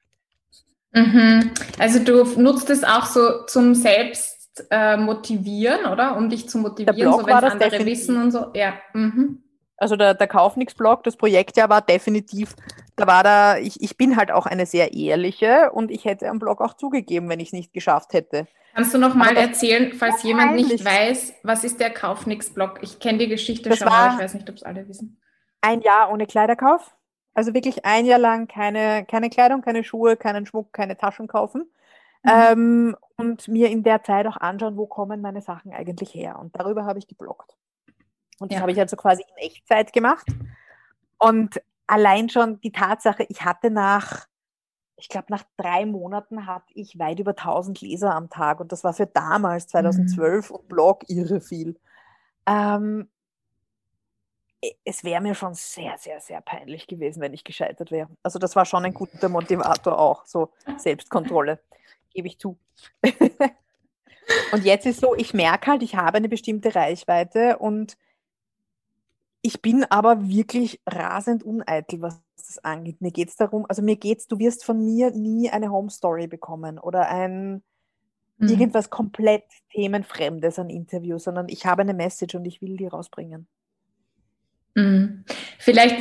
[0.92, 1.50] Mhm.
[1.80, 6.16] Also du nutzt es auch so zum Selbst äh, motivieren, oder?
[6.18, 7.86] Um dich zu motivieren, so wenn andere definitiv.
[7.88, 8.52] wissen und so.
[8.54, 8.76] Ja.
[8.94, 9.42] Mhm.
[9.78, 12.56] Also der, der Kaufnix-Blog, das Projekt ja war definitiv,
[12.96, 16.38] da war da, ich, ich bin halt auch eine sehr ehrliche und ich hätte am
[16.38, 18.46] Blog auch zugegeben, wenn ich es nicht geschafft hätte.
[18.78, 22.78] Kannst du noch mal erzählen, falls jemand nicht weiß, was ist der Kaufnix-Blog?
[22.84, 25.20] Ich kenne die Geschichte das schon, aber ich weiß nicht, ob es alle wissen.
[25.62, 26.96] Ein Jahr ohne Kleiderkauf.
[27.34, 31.72] Also wirklich ein Jahr lang keine, keine Kleidung, keine Schuhe, keinen Schmuck, keine Taschen kaufen.
[32.22, 32.32] Mhm.
[32.32, 36.38] Ähm, und mir in der Zeit auch anschauen, wo kommen meine Sachen eigentlich her.
[36.38, 37.56] Und darüber habe ich geblockt.
[38.38, 38.62] Und das ja.
[38.62, 40.28] habe ich also quasi in Echtzeit gemacht.
[41.18, 44.28] Und allein schon die Tatsache, ich hatte nach
[44.98, 48.84] ich glaube, nach drei Monaten hatte ich weit über 1000 Leser am Tag und das
[48.84, 50.56] war für damals, 2012 mhm.
[50.56, 51.80] und Blog irre viel.
[52.48, 53.08] Ähm,
[54.84, 58.10] es wäre mir schon sehr, sehr, sehr peinlich gewesen, wenn ich gescheitert wäre.
[58.24, 61.60] Also das war schon ein guter Motivator auch, so Selbstkontrolle,
[62.14, 62.58] gebe ich zu.
[64.52, 67.98] und jetzt ist so, ich merke halt, ich habe eine bestimmte Reichweite und
[69.48, 73.00] ich bin aber wirklich rasend uneitel, was das angeht.
[73.00, 76.28] Mir geht es darum, also mir geht's, du wirst von mir nie eine Home Story
[76.28, 77.64] bekommen oder ein
[78.40, 78.50] mhm.
[78.50, 83.48] irgendwas komplett themenfremdes an Interview, sondern ich habe eine Message und ich will die rausbringen.
[84.76, 85.24] Mhm.
[85.60, 85.96] Vielleicht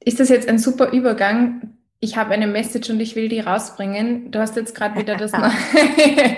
[0.00, 1.71] ist das jetzt ein super Übergang.
[2.04, 4.32] Ich habe eine Message und ich will die rausbringen.
[4.32, 6.36] Du hast jetzt gerade wieder das neue,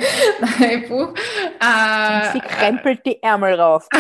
[0.59, 1.15] neue Buch.
[1.59, 3.89] Äh, Sie krempelt die Ärmel rauf.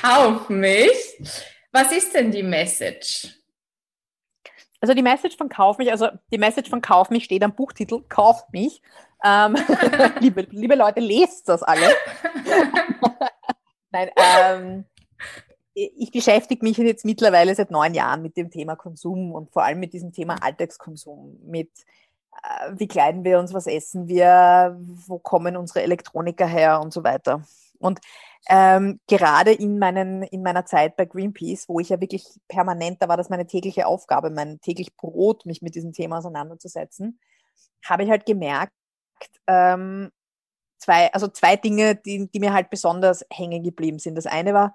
[0.00, 1.20] Kauf mich.
[1.72, 3.28] Was ist denn die Message?
[4.80, 8.00] Also die Message von Kauf mich, also die Message von Kauf mich steht am Buchtitel
[8.08, 8.80] Kauf mich.
[9.22, 9.58] Ähm,
[10.20, 11.94] liebe, liebe Leute, lest das alle.
[13.90, 14.86] Nein, ähm,
[15.74, 19.80] ich beschäftige mich jetzt mittlerweile seit neun Jahren mit dem Thema Konsum und vor allem
[19.80, 21.70] mit diesem Thema Alltagskonsum, mit
[22.42, 27.02] äh, wie kleiden wir uns, was essen wir, wo kommen unsere Elektroniker her und so
[27.02, 27.44] weiter.
[27.78, 28.00] Und
[28.48, 33.08] ähm, gerade in, meinen, in meiner Zeit bei Greenpeace, wo ich ja wirklich permanent, da
[33.08, 37.18] war das meine tägliche Aufgabe, mein täglich Brot, mich mit diesem Thema auseinanderzusetzen,
[37.84, 38.72] habe ich halt gemerkt,
[39.46, 40.10] ähm,
[40.78, 44.16] zwei, also zwei Dinge, die, die mir halt besonders hängen geblieben sind.
[44.16, 44.74] Das eine war,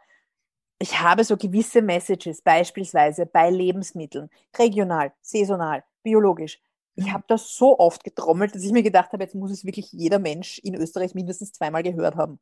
[0.79, 6.59] ich habe so gewisse Messages, beispielsweise bei Lebensmitteln, regional, saisonal, biologisch.
[6.95, 7.13] Ich mhm.
[7.13, 10.19] habe das so oft getrommelt, dass ich mir gedacht habe, jetzt muss es wirklich jeder
[10.19, 12.39] Mensch in Österreich mindestens zweimal gehört haben.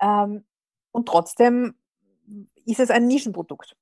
[0.00, 0.44] Ähm,
[0.90, 1.74] und trotzdem
[2.64, 3.76] ist es ein Nischenprodukt.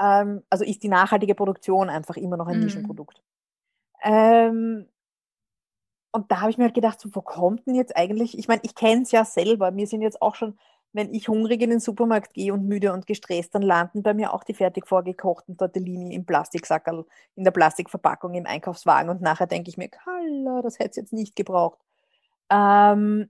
[0.00, 2.64] Ähm, also ist die nachhaltige Produktion einfach immer noch ein mhm.
[2.64, 3.22] Nischenprodukt.
[4.02, 4.88] Ähm,
[6.10, 8.62] und da habe ich mir halt gedacht, so, wo kommt denn jetzt eigentlich, ich meine,
[8.64, 10.58] ich kenne es ja selber, mir sind jetzt auch schon,
[10.92, 14.32] wenn ich hungrig in den Supermarkt gehe und müde und gestresst, dann landen bei mir
[14.32, 17.04] auch die fertig vorgekochten Tortellini im Plastiksackerl,
[17.36, 21.12] in der Plastikverpackung im Einkaufswagen und nachher denke ich mir, Kalla, das hätte es jetzt
[21.12, 21.78] nicht gebraucht.
[22.50, 23.28] Ähm,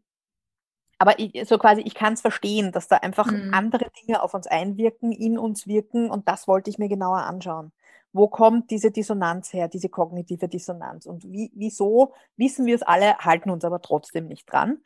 [0.99, 3.53] aber ich, so quasi, ich kann es verstehen, dass da einfach mhm.
[3.55, 7.73] andere Dinge auf uns einwirken, in uns wirken und das wollte ich mir genauer anschauen.
[8.13, 11.07] Wo kommt diese Dissonanz her, diese kognitive Dissonanz?
[11.07, 14.79] Und wie, wieso wissen wir es alle, halten uns aber trotzdem nicht dran?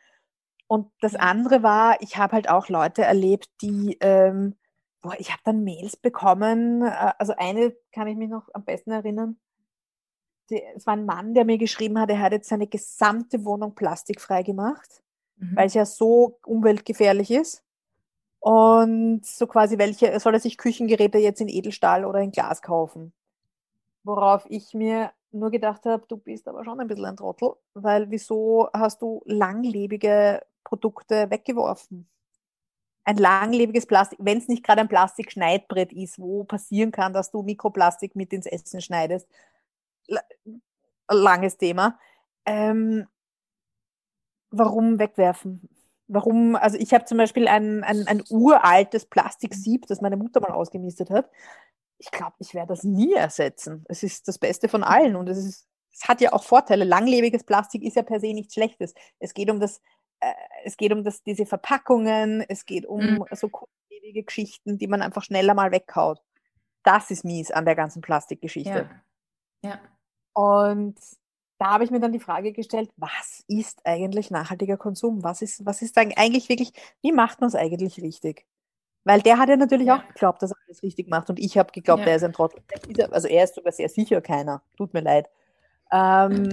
[0.72, 4.54] Und das andere war, ich habe halt auch Leute erlebt, die, ähm,
[5.02, 8.90] boah, ich habe dann Mails bekommen, äh, also eine kann ich mich noch am besten
[8.90, 9.38] erinnern,
[10.48, 13.74] die, es war ein Mann, der mir geschrieben hat, er hat jetzt seine gesamte Wohnung
[13.74, 15.02] plastikfrei gemacht,
[15.36, 15.56] mhm.
[15.56, 17.62] weil es ja so umweltgefährlich ist.
[18.40, 23.12] Und so quasi, welche, soll er sich Küchengeräte jetzt in Edelstahl oder in Glas kaufen?
[24.04, 28.08] Worauf ich mir nur gedacht habe, du bist aber schon ein bisschen ein Trottel, weil
[28.10, 32.08] wieso hast du langlebige Produkte weggeworfen?
[33.04, 37.42] Ein langlebiges Plastik, wenn es nicht gerade ein Plastikschneidbrett ist, wo passieren kann, dass du
[37.42, 39.28] Mikroplastik mit ins Essen schneidest,
[41.08, 41.98] langes Thema.
[42.46, 43.06] Ähm,
[44.50, 45.68] warum wegwerfen?
[46.08, 50.50] Warum, also ich habe zum Beispiel ein, ein, ein uraltes Plastiksieb, das meine Mutter mal
[50.50, 51.30] ausgemistet hat.
[51.98, 53.84] Ich glaube, ich werde das nie ersetzen.
[53.88, 56.84] Es ist das Beste von allen und es, ist, es hat ja auch Vorteile.
[56.84, 58.92] Langlebiges Plastik ist ja per se nichts Schlechtes.
[59.20, 59.80] Es geht um das,
[60.22, 63.24] äh, es geht um das, diese Verpackungen, es geht um mhm.
[63.32, 66.22] so kurzlebige Geschichten, die man einfach schneller mal weghaut.
[66.84, 68.88] Das ist mies an der ganzen Plastikgeschichte.
[69.62, 69.70] Ja.
[69.70, 69.80] ja.
[70.32, 70.96] Und
[71.58, 75.22] da habe ich mir dann die Frage gestellt, was ist eigentlich nachhaltiger Konsum?
[75.22, 78.46] Was ist, was ist eigentlich wirklich, wie macht man es eigentlich richtig?
[79.04, 79.96] Weil der hat ja natürlich ja.
[79.96, 82.10] auch geglaubt, dass er alles richtig macht und ich habe geglaubt, ja.
[82.10, 82.62] er ist ein Trottel.
[83.10, 84.62] Also er ist sogar sehr sicher keiner.
[84.76, 85.28] Tut mir leid.
[85.90, 86.52] Ähm,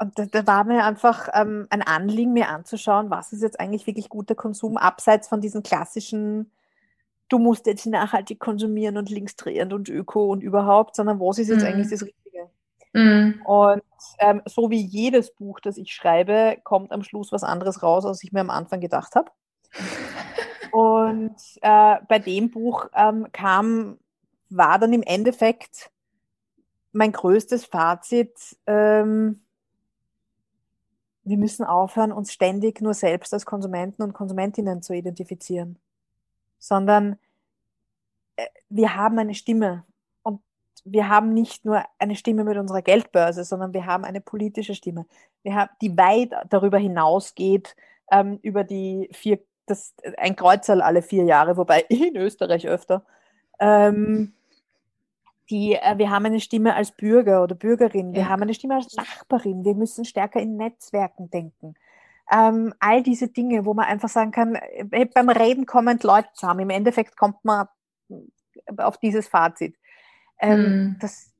[0.00, 3.86] und da, da, war mir einfach ähm, ein Anliegen, mir anzuschauen, was ist jetzt eigentlich
[3.86, 6.50] wirklich guter Konsum, abseits von diesen klassischen
[7.28, 11.62] du musst jetzt nachhaltig konsumieren und linksdrehend und öko und überhaupt, sondern was ist jetzt
[11.62, 11.68] mhm.
[11.68, 12.50] eigentlich das Richtige?
[12.92, 13.42] Mhm.
[13.44, 13.82] Und
[14.18, 18.22] ähm, so wie jedes Buch, das ich schreibe, kommt am Schluss was anderes raus, als
[18.22, 19.30] ich mir am Anfang gedacht habe.
[20.72, 23.98] und äh, bei dem Buch ähm, kam,
[24.48, 25.90] war dann im Endeffekt
[26.92, 29.42] mein größtes Fazit, ähm,
[31.28, 35.78] wir müssen aufhören, uns ständig nur selbst als Konsumenten und Konsumentinnen zu identifizieren
[36.58, 37.18] sondern
[38.36, 39.84] äh, wir haben eine Stimme.
[40.22, 40.40] Und
[40.84, 45.06] wir haben nicht nur eine Stimme mit unserer Geldbörse, sondern wir haben eine politische Stimme,
[45.42, 47.76] wir haben, die weit darüber hinausgeht,
[48.10, 53.04] ähm, über die vier, das, ein Kreuzerl alle vier Jahre, wobei in Österreich öfter.
[53.60, 54.34] Ähm,
[55.50, 58.28] die, äh, wir haben eine Stimme als Bürger oder Bürgerin, wir ja.
[58.28, 61.74] haben eine Stimme als Nachbarin, wir müssen stärker in Netzwerken denken.
[62.30, 66.60] Ähm, all diese Dinge, wo man einfach sagen kann, äh, beim Reden kommen Leute zusammen.
[66.60, 67.68] Im Endeffekt kommt man
[68.76, 69.76] auf dieses Fazit.
[70.38, 70.96] Ähm, mhm.
[71.00, 71.32] Das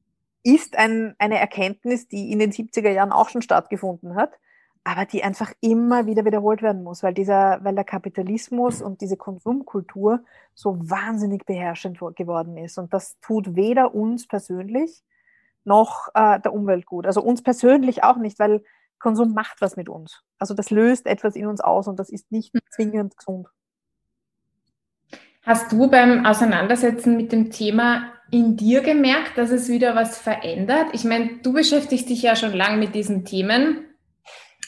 [0.42, 4.32] ist ein, eine Erkenntnis, die in den 70er Jahren auch schon stattgefunden hat,
[4.88, 9.18] aber die einfach immer wieder wiederholt werden muss, weil, dieser, weil der Kapitalismus und diese
[9.18, 10.20] Konsumkultur
[10.54, 12.78] so wahnsinnig beherrschend geworden ist.
[12.78, 15.02] Und das tut weder uns persönlich
[15.64, 17.06] noch äh, der Umwelt gut.
[17.06, 18.64] Also uns persönlich auch nicht, weil
[18.98, 20.22] Konsum macht was mit uns.
[20.38, 22.60] Also das löst etwas in uns aus und das ist nicht mhm.
[22.70, 23.46] zwingend gesund.
[25.42, 30.86] Hast du beim Auseinandersetzen mit dem Thema in dir gemerkt, dass es wieder was verändert?
[30.92, 33.84] Ich meine, du beschäftigst dich ja schon lange mit diesen Themen,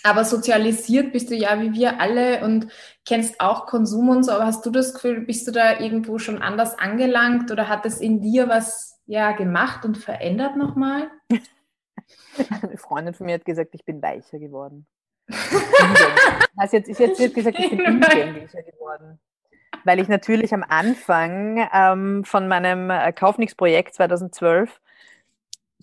[0.03, 2.69] aber sozialisiert bist du ja wie wir alle und
[3.07, 4.33] kennst auch Konsum und so.
[4.33, 8.01] Aber hast du das Gefühl, bist du da irgendwo schon anders angelangt oder hat es
[8.01, 11.11] in dir was ja gemacht und verändert nochmal?
[12.63, 14.87] Eine Freundin von mir hat gesagt, ich bin weicher geworden.
[16.57, 19.21] also jetzt, jetzt wird gesagt, ich bin umgänglicher geworden.
[19.85, 24.81] Weil ich natürlich am Anfang ähm, von meinem äh, Kaufnix-Projekt 2012,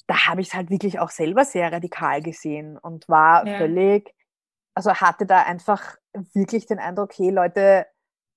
[0.08, 3.58] da habe ich es halt wirklich auch selber sehr radikal gesehen und war ja.
[3.58, 4.14] völlig,
[4.74, 5.98] also hatte da einfach
[6.34, 7.86] wirklich den Eindruck, hey Leute,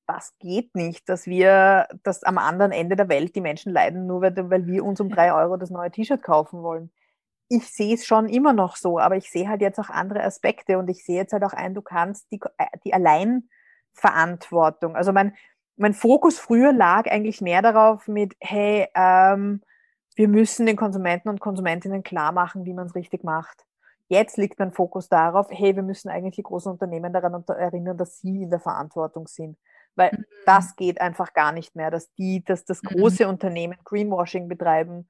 [0.06, 4.22] das geht nicht, dass wir, dass am anderen Ende der Welt die Menschen leiden, nur
[4.22, 6.90] weil, weil wir uns um drei Euro das neue T-Shirt kaufen wollen
[7.50, 10.78] ich sehe es schon immer noch so, aber ich sehe halt jetzt auch andere Aspekte
[10.78, 15.34] und ich sehe jetzt halt auch ein, du kannst die, äh, die Alleinverantwortung, also mein,
[15.76, 19.62] mein Fokus früher lag eigentlich mehr darauf mit, hey, ähm,
[20.20, 23.64] wir müssen den Konsumenten und Konsumentinnen klar machen, wie man es richtig macht.
[24.08, 28.18] Jetzt liegt mein Fokus darauf, hey, wir müssen eigentlich die großen Unternehmen daran erinnern, dass
[28.18, 29.56] sie in der Verantwortung sind.
[29.94, 30.26] Weil mhm.
[30.44, 32.88] das geht einfach gar nicht mehr, dass die, dass das mhm.
[32.88, 33.30] große mhm.
[33.30, 35.08] Unternehmen Greenwashing betreiben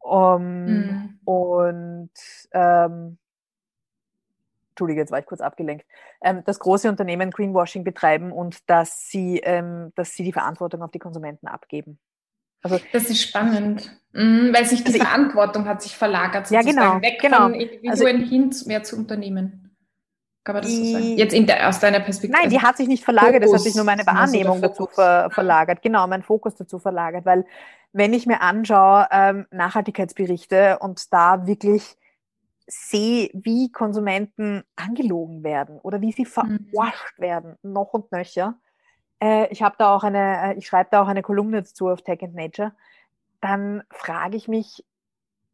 [0.00, 1.18] um, mhm.
[1.24, 2.10] Und
[2.52, 3.16] ähm,
[4.72, 5.86] Entschuldige, jetzt war ich kurz abgelenkt,
[6.22, 10.90] ähm, dass große Unternehmen Greenwashing betreiben und dass sie, ähm, dass sie die Verantwortung auf
[10.90, 11.98] die Konsumenten abgeben.
[12.62, 16.76] Also, das ist spannend, mhm, weil sich die also Verantwortung ich, hat sich verlagert, sozusagen
[16.76, 17.42] ja, genau, weg genau.
[17.42, 19.62] von Individuen also, hin mehr zu Unternehmen.
[20.44, 21.16] Kann man das so sagen?
[21.18, 22.40] Jetzt der, aus deiner Perspektive.
[22.40, 25.30] Nein, die hat sich nicht verlagert, Fokus, das hat sich nur meine Wahrnehmung dazu ver,
[25.30, 25.82] verlagert.
[25.82, 27.24] Genau, mein Fokus dazu verlagert.
[27.24, 27.44] Weil
[27.92, 31.96] wenn ich mir anschaue, ähm, Nachhaltigkeitsberichte und da wirklich
[32.66, 36.66] sehe, wie Konsumenten angelogen werden oder wie sie mhm.
[36.72, 38.58] verarscht werden, noch und nöcher.
[39.22, 42.02] Äh, ich habe da auch eine, äh, ich schreibe da auch eine Kolumne dazu auf
[42.02, 42.72] Tech and Nature.
[43.40, 44.84] Dann frage ich mich,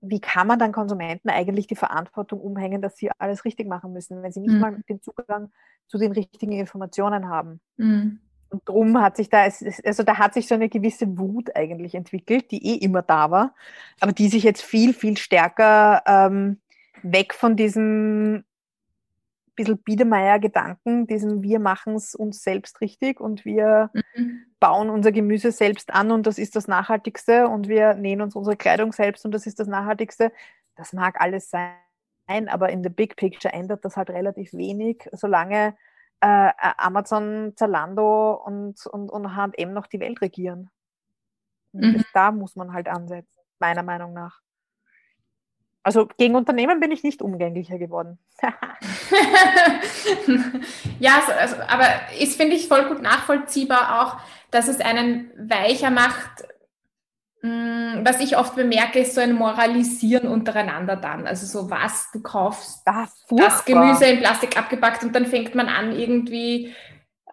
[0.00, 4.22] wie kann man dann Konsumenten eigentlich die Verantwortung umhängen, dass sie alles richtig machen müssen,
[4.22, 4.61] wenn sie nicht mhm.
[4.61, 5.50] mal den Zugang
[5.87, 7.61] zu den richtigen Informationen haben?
[7.76, 8.20] Mhm.
[8.50, 12.50] Und drum hat sich da, also da hat sich so eine gewisse Wut eigentlich entwickelt,
[12.50, 13.54] die eh immer da war,
[14.00, 16.59] aber die sich jetzt viel, viel stärker ähm,
[17.02, 18.44] weg von diesem
[19.59, 24.44] bisschen Biedermeier-Gedanken, diesem wir machen es uns selbst richtig und wir mhm.
[24.61, 28.57] bauen unser Gemüse selbst an und das ist das Nachhaltigste und wir nähen uns unsere
[28.57, 30.33] Kleidung selbst und das ist das Nachhaltigste.
[30.77, 35.75] Das mag alles sein, aber in the big picture ändert das halt relativ wenig, solange
[36.21, 40.71] äh, Amazon, Zalando und, und, und H&M noch die Welt regieren.
[41.73, 42.05] Mhm.
[42.14, 44.40] Da muss man halt ansetzen, meiner Meinung nach.
[45.88, 48.18] Also gegen Unternehmen bin ich nicht umgänglicher geworden.
[51.01, 51.87] ja, also, aber
[52.20, 54.18] ist, finde ich, voll gut nachvollziehbar auch,
[54.51, 56.44] dass es einen weicher macht.
[57.40, 61.27] Mm, was ich oft bemerke, ist so ein Moralisieren untereinander dann.
[61.27, 65.70] Also so was, du kaufst das, das Gemüse in Plastik abgepackt und dann fängt man
[65.70, 66.74] an, irgendwie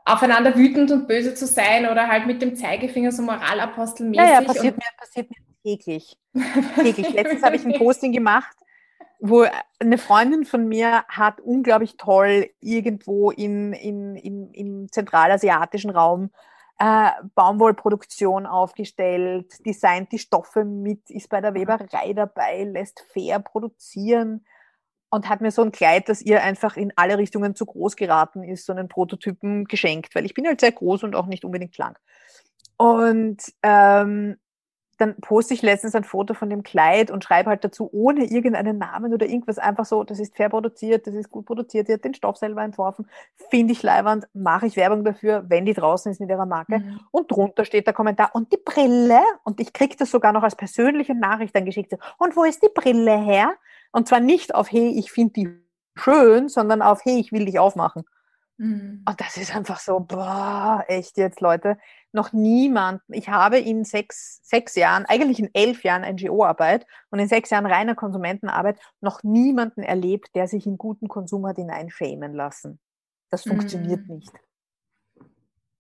[0.06, 4.26] aufeinander wütend und böse zu sein oder halt mit dem Zeigefinger so moralapostelmäßig.
[4.26, 6.18] Ja, ja, passiert, mir, passiert mir täglich.
[6.76, 7.12] täglich.
[7.14, 8.56] Letztens habe ich ein Posting gemacht,
[9.20, 9.46] wo
[9.80, 16.30] eine Freundin von mir hat unglaublich toll irgendwo in, in, in, im zentralasiatischen Raum
[16.78, 24.46] äh, Baumwollproduktion aufgestellt, designt die Stoffe mit, ist bei der Weberei dabei, lässt fair produzieren
[25.10, 28.44] und hat mir so ein Kleid, das ihr einfach in alle Richtungen zu groß geraten
[28.44, 31.78] ist, so einen Prototypen geschenkt, weil ich bin halt sehr groß und auch nicht unbedingt
[31.78, 31.98] lang.
[32.78, 34.38] Und ähm,
[34.98, 38.78] dann poste ich letztens ein Foto von dem Kleid und schreibe halt dazu ohne irgendeinen
[38.78, 42.04] Namen oder irgendwas einfach so, das ist fair produziert, das ist gut produziert, die hat
[42.04, 43.08] den Stoff selber entworfen,
[43.50, 47.00] finde ich leiwand, mache ich Werbung dafür, wenn die draußen ist mit ihrer Marke mhm.
[47.12, 50.56] und drunter steht der Kommentar und die Brille und ich kriege das sogar noch als
[50.56, 53.54] persönliche Nachricht dann geschickt und wo ist die Brille her?
[53.92, 55.50] Und zwar nicht auf hey, ich finde die
[55.96, 58.04] schön, sondern auf hey, ich will dich aufmachen.
[58.58, 59.04] Mhm.
[59.08, 61.78] Und das ist einfach so, boah, echt jetzt, Leute.
[62.12, 67.28] Noch niemand, ich habe in sechs, sechs Jahren, eigentlich in elf Jahren NGO-Arbeit und in
[67.28, 72.80] sechs Jahren reiner Konsumentenarbeit noch niemanden erlebt, der sich in guten Konsum hat hineinschämen lassen.
[73.30, 74.16] Das funktioniert mhm.
[74.16, 74.32] nicht.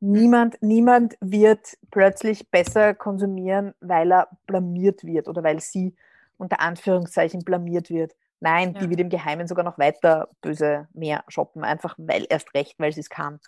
[0.02, 5.96] Niemand, niemand wird plötzlich besser konsumieren, weil er blamiert wird oder weil sie
[6.38, 8.14] unter Anführungszeichen blamiert wird.
[8.40, 8.80] Nein, ja.
[8.80, 12.92] die wird im Geheimen sogar noch weiter böse mehr shoppen, einfach weil erst recht, weil
[12.92, 13.40] sie es kann.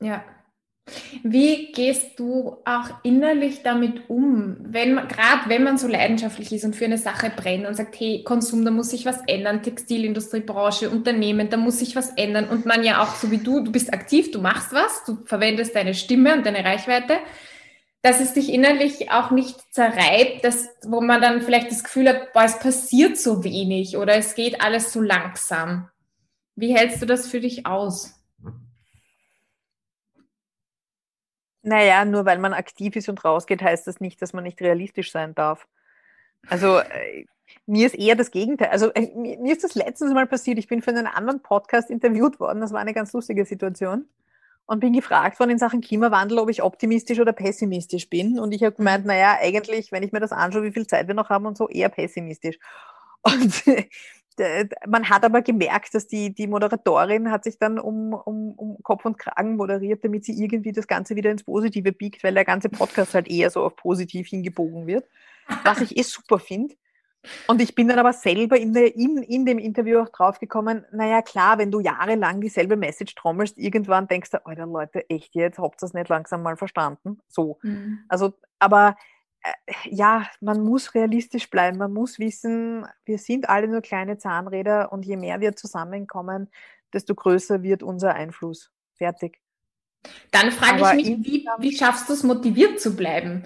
[0.00, 0.24] Ja.
[1.22, 6.76] Wie gehst du auch innerlich damit um, wenn gerade wenn man so leidenschaftlich ist und
[6.76, 11.48] für eine Sache brennt und sagt, hey, Konsum, da muss sich was ändern, Textilindustriebranche, Unternehmen,
[11.48, 14.30] da muss sich was ändern und man ja auch so wie du, du bist aktiv,
[14.30, 17.14] du machst was, du verwendest deine Stimme und deine Reichweite
[18.04, 22.34] dass es dich innerlich auch nicht zerreibt, dass, wo man dann vielleicht das Gefühl hat,
[22.34, 25.88] boah, es passiert so wenig oder es geht alles so langsam.
[26.54, 28.22] Wie hältst du das für dich aus?
[31.62, 35.10] Naja, nur weil man aktiv ist und rausgeht, heißt das nicht, dass man nicht realistisch
[35.10, 35.66] sein darf.
[36.46, 37.24] Also äh,
[37.64, 38.68] mir ist eher das Gegenteil.
[38.68, 40.58] Also äh, mir ist das letztens mal passiert.
[40.58, 42.60] Ich bin für einen anderen Podcast interviewt worden.
[42.60, 44.06] Das war eine ganz lustige Situation
[44.66, 48.38] und bin gefragt worden in Sachen Klimawandel, ob ich optimistisch oder pessimistisch bin.
[48.38, 51.14] Und ich habe gemeint, naja, eigentlich, wenn ich mir das anschaue, wie viel Zeit wir
[51.14, 52.58] noch haben und so, eher pessimistisch.
[53.26, 53.64] Und
[54.86, 59.04] man hat aber gemerkt, dass die, die Moderatorin hat sich dann um, um, um Kopf
[59.04, 62.68] und Kragen moderiert, damit sie irgendwie das Ganze wieder ins Positive biegt, weil der ganze
[62.68, 65.06] Podcast halt eher so auf positiv hingebogen wird.
[65.62, 66.74] Was ich eh super finde.
[67.46, 71.22] Und ich bin dann aber selber in, der, in, in dem Interview auch draufgekommen, naja
[71.22, 75.76] klar, wenn du jahrelang dieselbe Message trommelst, irgendwann denkst du, Alter Leute, echt jetzt, habt
[75.76, 77.20] ihr das nicht langsam mal verstanden?
[77.28, 77.58] So.
[77.62, 78.00] Mhm.
[78.08, 78.96] Also, aber
[79.42, 79.52] äh,
[79.84, 85.04] ja, man muss realistisch bleiben, man muss wissen, wir sind alle nur kleine Zahnräder und
[85.04, 86.50] je mehr wir zusammenkommen,
[86.92, 88.70] desto größer wird unser Einfluss.
[88.94, 89.40] Fertig.
[90.30, 93.44] Dann frage ich mich, wie, wie schaffst du es, motiviert zu bleiben?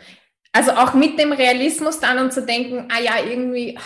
[0.58, 3.78] Also auch mit dem Realismus dann und zu denken, ah ja, irgendwie,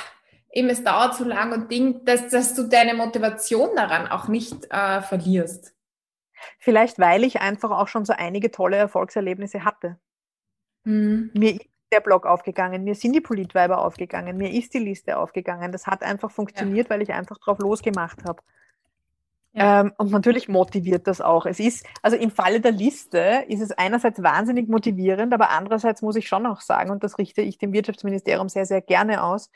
[0.51, 4.71] eben es dauert zu lang und Ding, dass, dass du deine Motivation daran auch nicht
[4.71, 5.75] äh, verlierst.
[6.59, 9.99] Vielleicht, weil ich einfach auch schon so einige tolle Erfolgserlebnisse hatte.
[10.85, 11.31] Mhm.
[11.35, 15.73] Mir ist der Blog aufgegangen, mir sind die Politweiber aufgegangen, mir ist die Liste aufgegangen.
[15.73, 16.91] Das hat einfach funktioniert, ja.
[16.91, 18.43] weil ich einfach drauf losgemacht habe.
[19.53, 19.81] Ja.
[19.81, 21.45] Ähm, und natürlich motiviert das auch.
[21.45, 26.17] Es ist, also im Falle der Liste ist es einerseits wahnsinnig motivierend, aber andererseits muss
[26.17, 29.51] ich schon auch sagen, und das richte ich dem Wirtschaftsministerium sehr, sehr gerne aus,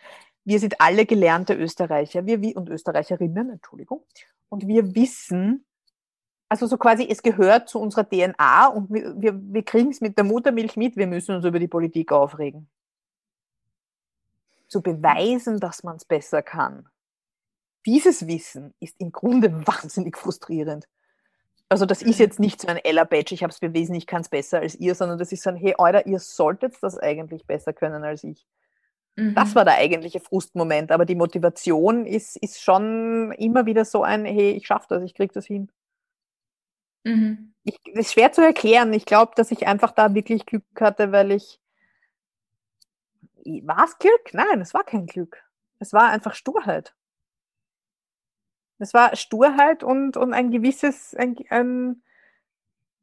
[0.44, 4.04] wir sind alle gelernte Österreicher, wir und Österreicherinnen, Entschuldigung,
[4.48, 5.64] und wir wissen,
[6.48, 10.16] also so quasi, es gehört zu unserer DNA und wir, wir, wir kriegen es mit
[10.16, 12.68] der Muttermilch mit, wir müssen uns über die Politik aufregen.
[14.68, 16.88] Zu beweisen, dass man es besser kann,
[17.86, 20.88] dieses Wissen ist im Grunde wahnsinnig frustrierend.
[21.68, 24.28] Also das ist jetzt nicht so ein Ella-Badge, ich habe es bewiesen, ich kann es
[24.28, 27.72] besser als ihr, sondern das ist so ein, hey, Alter, ihr solltet das eigentlich besser
[27.72, 28.46] können als ich.
[29.16, 29.34] Mhm.
[29.34, 34.24] Das war der eigentliche Frustmoment, aber die Motivation ist, ist schon immer wieder so ein,
[34.24, 35.68] hey, ich schaffe das, ich kriege das hin.
[37.02, 37.54] Mhm.
[37.64, 38.92] Ich, das ist schwer zu erklären.
[38.92, 41.60] Ich glaube, dass ich einfach da wirklich Glück hatte, weil ich.
[43.62, 44.32] War es Glück?
[44.32, 45.42] Nein, es war kein Glück.
[45.78, 46.94] Es war einfach Sturheit.
[48.78, 52.02] Es war Sturheit und, und ein gewisses, ein, ein,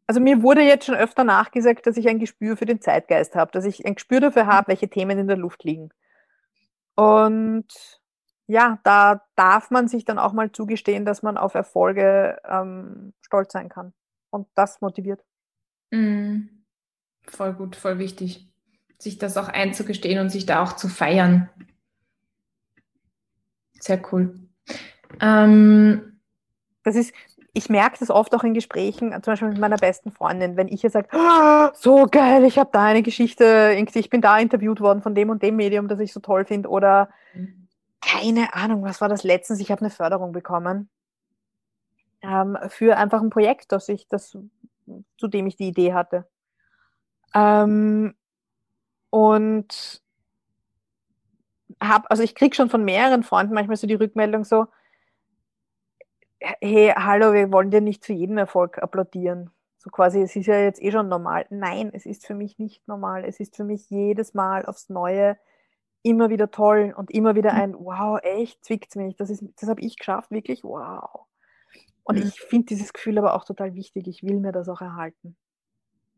[0.07, 3.51] also mir wurde jetzt schon öfter nachgesagt, dass ich ein Gespür für den Zeitgeist habe,
[3.51, 5.89] dass ich ein Gespür dafür habe, welche Themen in der Luft liegen.
[6.95, 7.65] Und
[8.47, 13.53] ja, da darf man sich dann auch mal zugestehen, dass man auf Erfolge ähm, stolz
[13.53, 13.93] sein kann.
[14.29, 15.23] Und das motiviert.
[15.91, 16.41] Mm,
[17.27, 18.51] voll gut, voll wichtig,
[18.99, 21.49] sich das auch einzugestehen und sich da auch zu feiern.
[23.79, 24.42] Sehr cool.
[25.21, 26.19] Ähm,
[26.83, 27.13] das ist,
[27.53, 30.83] ich merke das oft auch in Gesprächen, zum Beispiel mit meiner besten Freundin, wenn ich
[30.83, 35.01] ihr sage, oh, so geil, ich habe da eine Geschichte, ich bin da interviewt worden
[35.01, 37.09] von dem und dem Medium, das ich so toll finde, oder
[38.01, 40.89] keine Ahnung, was war das letztens, ich habe eine Förderung bekommen
[42.23, 44.37] ähm, für einfach ein Projekt, das ich, das,
[45.17, 46.25] zu dem ich die Idee hatte.
[47.35, 48.15] Ähm,
[49.09, 50.01] und
[51.79, 54.67] habe, also ich kriege schon von mehreren Freunden manchmal so die Rückmeldung so,
[56.43, 59.49] hey, hallo, wir wollen dir nicht zu jedem Erfolg applaudieren.
[59.77, 61.45] So quasi, es ist ja jetzt eh schon normal.
[61.49, 63.23] Nein, es ist für mich nicht normal.
[63.25, 65.37] Es ist für mich jedes Mal aufs Neue
[66.03, 69.15] immer wieder toll und immer wieder ein Wow, echt, zwickt mich.
[69.15, 71.21] Das, das habe ich geschafft, wirklich wow.
[72.03, 72.23] Und mhm.
[72.23, 74.07] ich finde dieses Gefühl aber auch total wichtig.
[74.07, 75.37] Ich will mir das auch erhalten.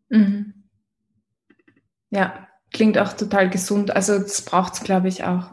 [0.10, 0.64] Mhm.
[2.10, 3.96] Ja, klingt auch total gesund.
[3.96, 5.52] Also das braucht es, glaube ich, auch.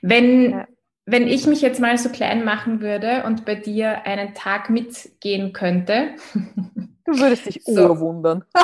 [0.00, 0.66] Wenn, ja
[1.04, 5.52] wenn ich mich jetzt mal so klein machen würde und bei dir einen Tag mitgehen
[5.52, 6.14] könnte.
[7.04, 7.98] Du würdest dich so.
[7.98, 8.44] wundern.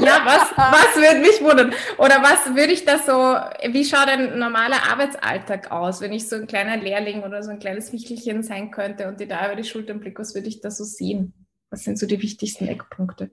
[0.00, 1.72] ja, was, was würde mich wundern?
[1.98, 3.36] Oder was würde ich da so,
[3.72, 7.60] wie schaut ein normaler Arbeitsalltag aus, wenn ich so ein kleiner Lehrling oder so ein
[7.60, 10.72] kleines Wichtelchen sein könnte und dir da über die Schultern blicke, was würde ich da
[10.72, 11.32] so sehen?
[11.70, 13.30] Was sind so die wichtigsten Eckpunkte?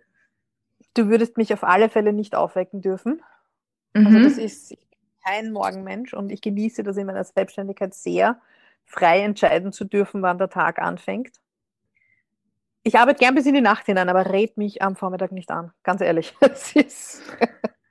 [0.94, 3.22] Du würdest mich auf alle Fälle nicht aufwecken dürfen.
[3.96, 4.16] Also mhm.
[4.18, 4.85] Also das ist, ich
[5.26, 8.40] kein Morgenmensch und ich genieße das in meiner Selbstständigkeit sehr,
[8.86, 11.40] frei entscheiden zu dürfen, wann der Tag anfängt.
[12.84, 15.72] Ich arbeite gern bis in die Nacht hinein, aber red mich am Vormittag nicht an,
[15.84, 16.36] ganz ehrlich.
[16.42, 17.24] Es ist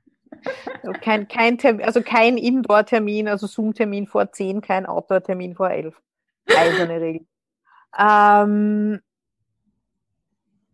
[1.01, 6.01] kein, kein, Termin, also kein Indoor-Termin, also Zoom-Termin vor 10, kein Outdoor-Termin vor 11.
[6.47, 7.26] Eiserne Regel.
[7.99, 9.01] Ähm,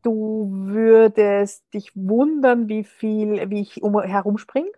[0.02, 4.70] du würdest dich wundern, wie viel, wie ich um, herumspringe.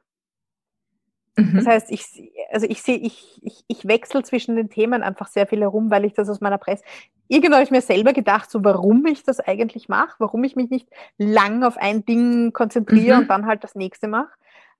[1.36, 1.54] Mhm.
[1.56, 5.46] Das heißt, ich, also ich sehe, ich, ich, ich wechsle zwischen den Themen einfach sehr
[5.46, 6.84] viel herum, weil ich das aus meiner Presse.
[7.28, 10.68] Irgendwann habe ich mir selber gedacht, so warum ich das eigentlich mache, warum ich mich
[10.68, 13.22] nicht lang auf ein Ding konzentriere mhm.
[13.22, 14.30] und dann halt das nächste mache.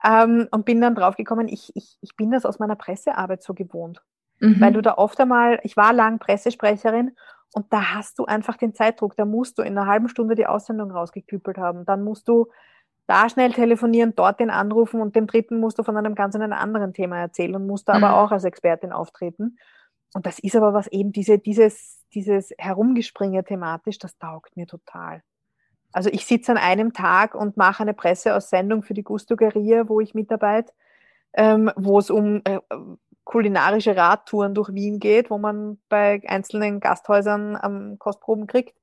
[0.05, 4.03] Ähm, und bin dann draufgekommen, ich, ich, ich bin das aus meiner Pressearbeit so gewohnt.
[4.41, 4.61] Mhm.
[4.61, 7.13] Weil du da oft einmal, ich war lang Pressesprecherin
[7.55, 10.47] und da hast du einfach den Zeitdruck, da musst du in einer halben Stunde die
[10.47, 11.85] Aussendung rausgeküppelt haben.
[11.87, 12.49] Dann musst du
[13.07, 16.95] da schnell telefonieren, dort den anrufen und dem dritten musst du von einem ganz anderen
[16.95, 18.05] Thema erzählen und musst da mhm.
[18.05, 19.59] aber auch als Expertin auftreten.
[20.15, 25.23] Und das ist aber was eben diese, dieses, dieses Herumgespringe thematisch, das taugt mir total.
[25.93, 30.15] Also ich sitze an einem Tag und mache eine Presseaussendung für die Gustogeria, wo ich
[30.15, 30.73] mitarbeite,
[31.35, 32.61] ähm, wo es um äh,
[33.25, 38.75] kulinarische Radtouren durch Wien geht, wo man bei einzelnen Gasthäusern ähm, Kostproben kriegt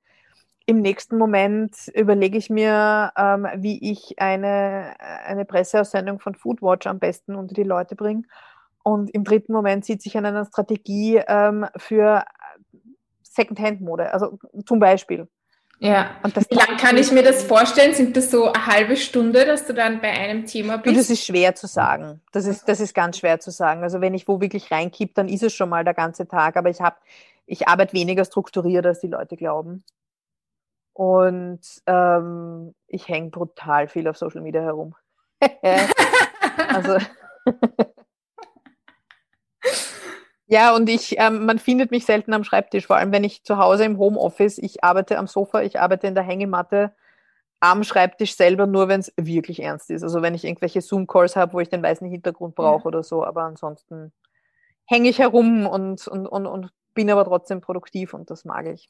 [0.70, 7.00] im nächsten Moment überlege ich mir, ähm, wie ich eine, eine Presseaussendung von Foodwatch am
[7.00, 8.22] besten unter die Leute bringe.
[8.84, 12.24] Und im dritten Moment sitze ich an einer Strategie ähm, für
[13.24, 15.28] Secondhand-Mode, also zum Beispiel.
[15.80, 16.12] Ja.
[16.22, 17.96] Und das Wie lange kann ich mir das vorstellen?
[17.96, 20.96] Sind das so eine halbe Stunde, dass du dann bei einem Thema bist?
[20.96, 22.22] Das ist schwer zu sagen.
[22.32, 23.82] Das ist, das ist ganz schwer zu sagen.
[23.82, 26.58] Also wenn ich wo wirklich reinkipp, dann ist es schon mal der ganze Tag.
[26.58, 26.98] Aber ich habe,
[27.48, 29.84] ich arbeite weniger strukturiert, als die Leute glauben.
[31.00, 34.96] Und ähm, ich hänge brutal viel auf Social Media herum.
[36.68, 36.98] also
[40.48, 43.58] Ja, und ich, ähm, man findet mich selten am Schreibtisch, vor allem wenn ich zu
[43.58, 46.92] Hause im Homeoffice, ich arbeite am Sofa, ich arbeite in der Hängematte,
[47.62, 50.04] am Schreibtisch selber, nur wenn es wirklich ernst ist.
[50.04, 52.88] Also wenn ich irgendwelche Zoom-Calls habe, wo ich den weißen Hintergrund brauche ja.
[52.88, 54.12] oder so, aber ansonsten
[54.84, 58.90] hänge ich herum und, und, und, und bin aber trotzdem produktiv und das mag ich.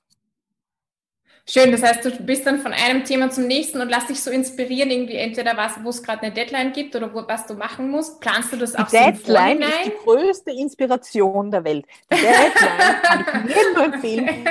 [1.45, 4.29] Schön, das heißt, du bist dann von einem Thema zum nächsten und lass dich so
[4.29, 7.89] inspirieren, irgendwie entweder was, wo es gerade eine Deadline gibt oder wo, was du machen
[7.89, 8.19] musst.
[8.19, 11.85] Planst du das die auch Deadline so ist die größte Inspiration der Welt.
[12.11, 14.47] Die Deadline kann ich jedem empfehlen,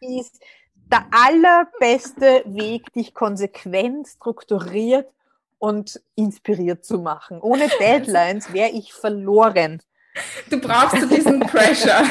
[0.00, 0.42] ist
[0.90, 5.08] der allerbeste Weg, dich konsequent, strukturiert
[5.58, 7.40] und inspiriert zu machen.
[7.40, 9.82] Ohne Deadlines wäre ich verloren.
[10.50, 12.02] Du brauchst so diesen Pressure.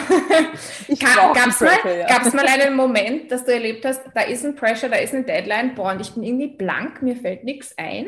[1.34, 2.34] Gab es mal, ja.
[2.34, 5.76] mal einen Moment, dass du erlebt hast, da ist ein Pressure, da ist eine Deadline,
[5.76, 8.08] boah, und ich bin irgendwie blank, mir fällt nichts ein?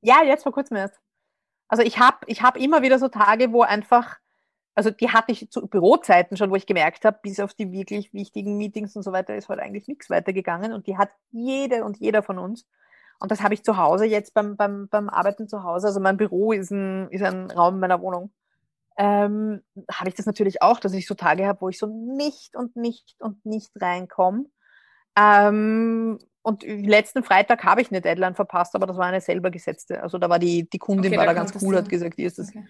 [0.00, 0.98] Ja, jetzt vor kurzem erst.
[1.68, 4.16] Also ich habe ich hab immer wieder so Tage, wo einfach,
[4.74, 8.12] also die hatte ich zu Bürozeiten schon, wo ich gemerkt habe, bis auf die wirklich
[8.14, 11.98] wichtigen Meetings und so weiter ist heute eigentlich nichts weitergegangen und die hat jede und
[11.98, 12.66] jeder von uns.
[13.20, 15.88] Und das habe ich zu Hause jetzt beim, beim, beim Arbeiten zu Hause.
[15.88, 18.30] Also mein Büro ist ein, ist ein Raum meiner Wohnung
[18.98, 22.56] ähm, habe ich das natürlich auch, dass ich so Tage habe, wo ich so nicht
[22.56, 24.46] und nicht und nicht reinkomme.
[25.16, 30.02] Ähm, und letzten Freitag habe ich eine Deadline verpasst, aber das war eine selber gesetzte.
[30.02, 32.38] Also da war die, die Kundin okay, war da ganz cool, hat gesagt, ihr ist
[32.38, 32.64] das, okay.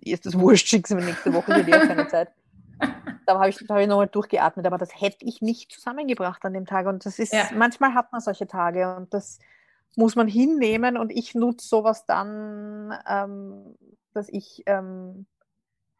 [0.00, 2.30] ihr ist das wurscht, schick sie mir nächste Woche, ich habe keine Zeit.
[3.26, 6.66] da habe ich, hab ich nochmal durchgeatmet, aber das hätte ich nicht zusammengebracht an dem
[6.66, 6.86] Tag.
[6.86, 7.48] Und das ist, ja.
[7.54, 9.38] manchmal hat man solche Tage und das
[9.96, 13.76] muss man hinnehmen und ich nutze sowas dann, ähm,
[14.12, 15.26] dass ich ähm,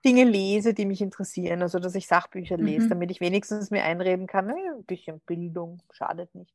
[0.04, 2.90] Dinge lese, die mich interessieren, also dass ich Sachbücher lese, mhm.
[2.90, 6.54] damit ich wenigstens mir einreden kann, ein bisschen Bildung schadet nicht.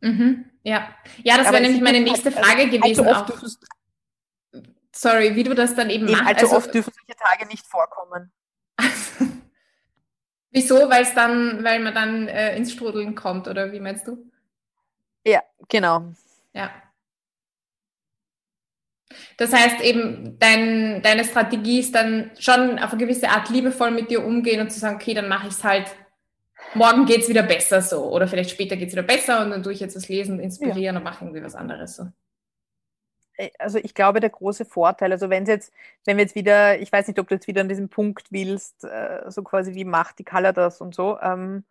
[0.00, 0.44] Mhm.
[0.62, 0.94] Ja.
[1.24, 3.06] ja, das wäre nämlich meine nächste halt, Frage also, gewesen.
[3.06, 4.62] Allzu oft auch.
[4.92, 6.26] Sorry, wie du das dann eben, eben machst.
[6.28, 8.32] Allzu also, oft dürfen solche Tage nicht vorkommen.
[10.50, 10.88] Wieso?
[10.88, 14.30] Weil es dann, weil man dann äh, ins Strudeln kommt, oder wie meinst du?
[15.24, 16.12] Ja, genau.
[16.52, 16.70] Ja.
[19.36, 24.10] Das heißt eben, dein, deine Strategie ist dann schon auf eine gewisse Art liebevoll mit
[24.10, 25.94] dir umgehen und zu sagen, okay, dann mache ich es halt,
[26.74, 29.62] morgen geht es wieder besser so oder vielleicht später geht es wieder besser und dann
[29.62, 30.98] tue ich jetzt das Lesen, inspirieren ja.
[30.98, 32.08] und mache irgendwie was anderes so.
[33.38, 35.72] Äh, also ich glaube, der große Vorteil, also wenn jetzt,
[36.04, 38.84] wenn wir jetzt wieder, ich weiß nicht, ob du jetzt wieder an diesem Punkt willst,
[38.84, 41.64] äh, so quasi wie macht die Color das und so, ähm,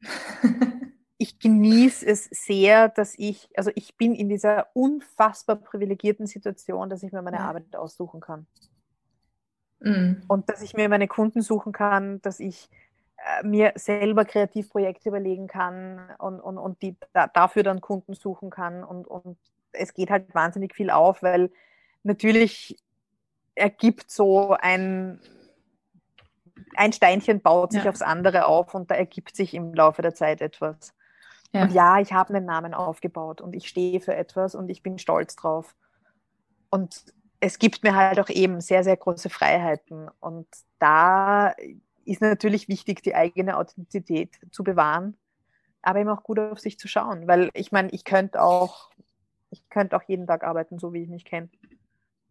[1.16, 7.02] ich genieße es sehr, dass ich, also ich bin in dieser unfassbar privilegierten Situation, dass
[7.02, 8.46] ich mir meine Arbeit aussuchen kann.
[9.80, 10.22] Mhm.
[10.26, 12.68] Und dass ich mir meine Kunden suchen kann, dass ich
[13.16, 18.50] äh, mir selber Kreativprojekte überlegen kann und, und, und die da, dafür dann Kunden suchen
[18.50, 18.82] kann.
[18.82, 19.38] Und, und
[19.72, 21.50] es geht halt wahnsinnig viel auf, weil
[22.02, 22.76] natürlich
[23.54, 25.20] ergibt so ein,
[26.74, 27.90] ein Steinchen baut sich ja.
[27.90, 30.92] aufs andere auf und da ergibt sich im Laufe der Zeit etwas.
[31.54, 31.62] Ja.
[31.62, 34.98] Und ja, ich habe einen Namen aufgebaut und ich stehe für etwas und ich bin
[34.98, 35.76] stolz drauf.
[36.68, 37.04] Und
[37.38, 40.10] es gibt mir halt auch eben sehr, sehr große Freiheiten.
[40.18, 40.48] Und
[40.80, 41.54] da
[42.04, 45.16] ist natürlich wichtig, die eigene Authentizität zu bewahren,
[45.80, 47.28] aber eben auch gut auf sich zu schauen.
[47.28, 48.90] Weil ich meine, ich könnte auch,
[49.50, 51.48] ich könnte auch jeden Tag arbeiten, so wie ich mich kenne.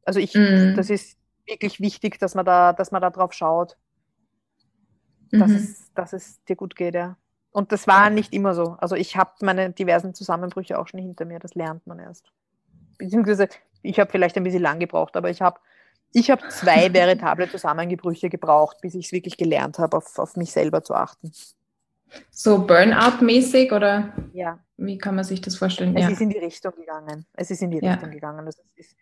[0.04, 0.76] Also ich, mm.
[0.76, 1.18] das ist
[1.48, 3.78] wirklich wichtig, dass man da, dass man da drauf schaut,
[5.32, 5.56] dass, mhm.
[5.56, 7.18] es, dass es dir gut geht, ja.
[7.54, 8.76] Und das war nicht immer so.
[8.80, 11.40] Also ich habe meine diversen Zusammenbrüche auch schon hinter mir.
[11.40, 12.26] Das lernt man erst.
[12.98, 13.48] Beziehungsweise
[13.84, 15.60] ich habe vielleicht ein bisschen lang gebraucht, aber ich habe
[16.14, 20.52] ich hab zwei veritable Zusammenbrüche gebraucht, bis ich es wirklich gelernt habe, auf, auf mich
[20.52, 21.32] selber zu achten.
[22.32, 24.60] So Burnout-mäßig oder ja.
[24.78, 25.96] wie kann man sich das vorstellen?
[25.96, 26.10] Es ja.
[26.10, 27.26] ist in die Richtung gegangen.
[27.34, 27.94] Es ist in die ja.
[27.94, 28.46] Richtung gegangen.
[28.46, 28.98] Also es, ist,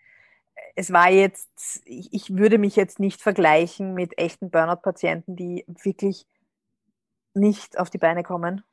[0.75, 6.25] es war jetzt, ich, ich würde mich jetzt nicht vergleichen mit echten Burnout-Patienten, die wirklich
[7.33, 8.63] nicht auf die Beine kommen.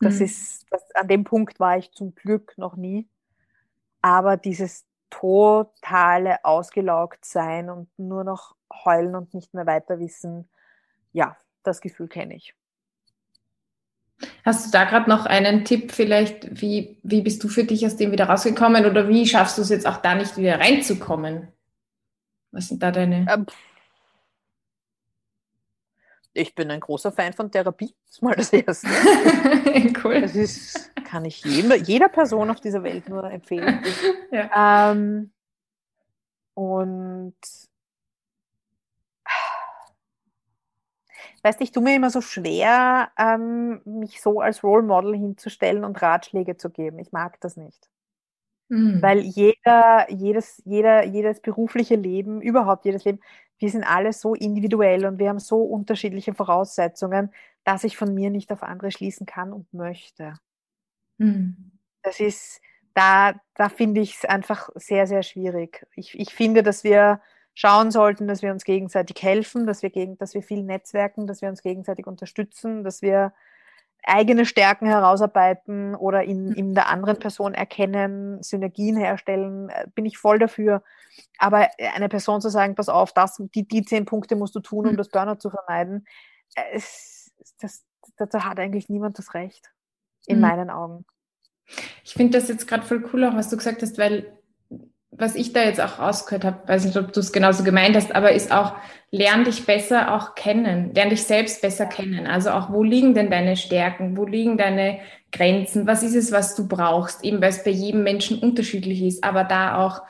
[0.00, 0.24] Das mhm.
[0.26, 3.08] ist, das, an dem Punkt war ich zum Glück noch nie.
[4.02, 10.48] Aber dieses totale ausgelaugt sein und nur noch heulen und nicht mehr weiter wissen,
[11.12, 12.54] ja, das Gefühl kenne ich.
[14.44, 17.96] Hast du da gerade noch einen Tipp vielleicht, wie, wie bist du für dich aus
[17.96, 21.48] dem wieder rausgekommen oder wie schaffst du es jetzt auch da nicht wieder reinzukommen?
[22.50, 23.26] Was sind da deine...
[23.30, 23.46] Ähm,
[26.34, 27.94] ich bin ein großer Fan von Therapie.
[28.06, 28.88] Das ist mal das Erste.
[30.04, 30.20] cool.
[30.20, 33.82] Das ist, kann ich jedem, jeder Person auf dieser Welt nur empfehlen.
[34.30, 34.92] ja.
[34.92, 35.32] ähm,
[36.54, 37.36] und
[41.42, 45.84] weißt du, ich tue mir immer so schwer, ähm, mich so als Role Model hinzustellen
[45.84, 46.98] und Ratschläge zu geben.
[46.98, 47.88] Ich mag das nicht.
[48.68, 49.00] Mhm.
[49.02, 53.20] Weil jeder, jedes, jeder, jedes berufliche Leben, überhaupt jedes Leben,
[53.58, 57.32] wir sind alle so individuell und wir haben so unterschiedliche Voraussetzungen,
[57.64, 60.34] dass ich von mir nicht auf andere schließen kann und möchte.
[61.18, 61.72] Mhm.
[62.02, 62.60] Das ist,
[62.94, 65.86] da, da finde ich es einfach sehr, sehr schwierig.
[65.94, 67.20] Ich, ich finde, dass wir
[67.54, 71.40] schauen sollten, dass wir uns gegenseitig helfen, dass wir, gegen, dass wir viel netzwerken, dass
[71.40, 73.32] wir uns gegenseitig unterstützen, dass wir
[74.06, 76.54] eigene Stärken herausarbeiten oder in, mhm.
[76.54, 80.82] in der anderen Person erkennen, Synergien herstellen, äh, bin ich voll dafür.
[81.38, 84.86] Aber eine Person zu sagen, pass auf, das, die, die zehn Punkte musst du tun,
[84.86, 84.96] um mhm.
[84.96, 86.06] das Burnout zu vermeiden,
[86.54, 87.84] äh, es, das,
[88.16, 89.72] dazu hat eigentlich niemand das Recht,
[90.26, 90.42] in mhm.
[90.42, 91.04] meinen Augen.
[92.04, 94.38] Ich finde das jetzt gerade voll cool, auch was du gesagt hast, weil
[95.16, 98.14] was ich da jetzt auch rausgehört habe, weiß nicht, ob du es genauso gemeint hast,
[98.14, 98.74] aber ist auch,
[99.10, 102.26] lern dich besser auch kennen, lern dich selbst besser kennen.
[102.26, 104.98] Also auch, wo liegen denn deine Stärken, wo liegen deine
[105.30, 109.22] Grenzen, was ist es, was du brauchst, eben weil es bei jedem Menschen unterschiedlich ist,
[109.22, 110.02] aber da auch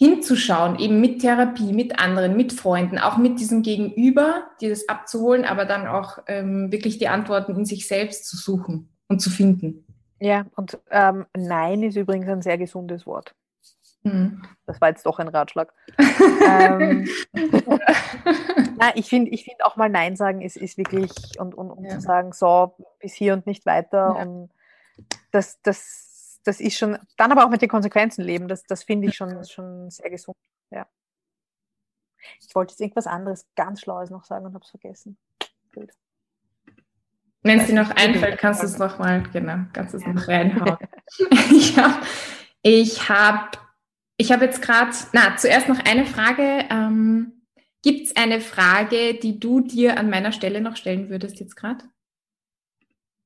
[0.00, 5.44] hinzuschauen, eben mit Therapie, mit anderen, mit Freunden, auch mit diesem Gegenüber, dir das abzuholen,
[5.44, 9.84] aber dann auch ähm, wirklich die Antworten in sich selbst zu suchen und zu finden.
[10.18, 13.34] Ja, und ähm, Nein ist übrigens ein sehr gesundes Wort.
[14.02, 14.42] Mhm.
[14.66, 15.72] Das war jetzt doch ein Ratschlag.
[15.98, 17.08] ähm,
[18.78, 21.84] na, ich finde ich find auch mal Nein sagen ist, ist wirklich und, und, und
[21.84, 21.90] ja.
[21.90, 24.14] zu sagen, so, bis hier und nicht weiter.
[24.16, 24.22] Ja.
[24.22, 24.50] Und
[25.32, 29.08] das, das, das ist schon, dann aber auch mit den Konsequenzen leben, das, das finde
[29.08, 30.36] ich schon, schon sehr gesund.
[30.70, 30.86] Ja.
[32.40, 35.18] Ich wollte jetzt irgendwas anderes ganz Schlaues noch sagen und habe es vergessen.
[35.74, 35.90] Gut.
[37.42, 40.12] Wenn es dir noch einfällt, kannst du es nochmal, genau, kannst du es ja.
[40.12, 40.76] noch reinhauen.
[41.50, 42.06] ich habe
[42.62, 43.69] ich hab
[44.20, 46.66] ich habe jetzt gerade, na, zuerst noch eine Frage.
[46.68, 47.40] Ähm,
[47.82, 51.86] Gibt es eine Frage, die du dir an meiner Stelle noch stellen würdest jetzt gerade?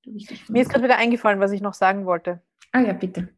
[0.04, 2.40] Mir ist gerade wieder eingefallen, was ich noch sagen wollte.
[2.70, 3.28] Ah ja, bitte.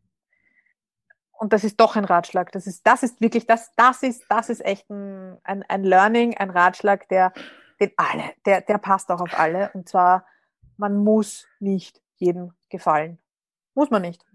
[1.32, 2.52] Und das ist doch ein Ratschlag.
[2.52, 6.36] Das ist, das ist wirklich, das, das ist, das ist echt ein, ein, ein Learning,
[6.36, 7.32] ein Ratschlag, der,
[7.80, 9.70] den alle, der, der passt auch auf alle.
[9.72, 10.26] Und zwar,
[10.76, 13.18] man muss nicht jedem gefallen.
[13.72, 14.26] Muss man nicht.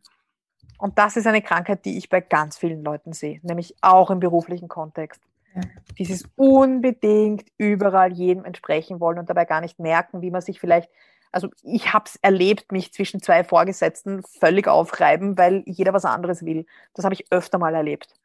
[0.81, 4.19] Und das ist eine Krankheit, die ich bei ganz vielen Leuten sehe, nämlich auch im
[4.19, 5.21] beruflichen Kontext.
[5.53, 5.61] Ja.
[5.99, 10.89] Dieses unbedingt überall jedem entsprechen wollen und dabei gar nicht merken, wie man sich vielleicht,
[11.31, 16.43] also ich habe es erlebt, mich zwischen zwei Vorgesetzten völlig aufreiben, weil jeder was anderes
[16.43, 16.65] will.
[16.95, 18.15] Das habe ich öfter mal erlebt.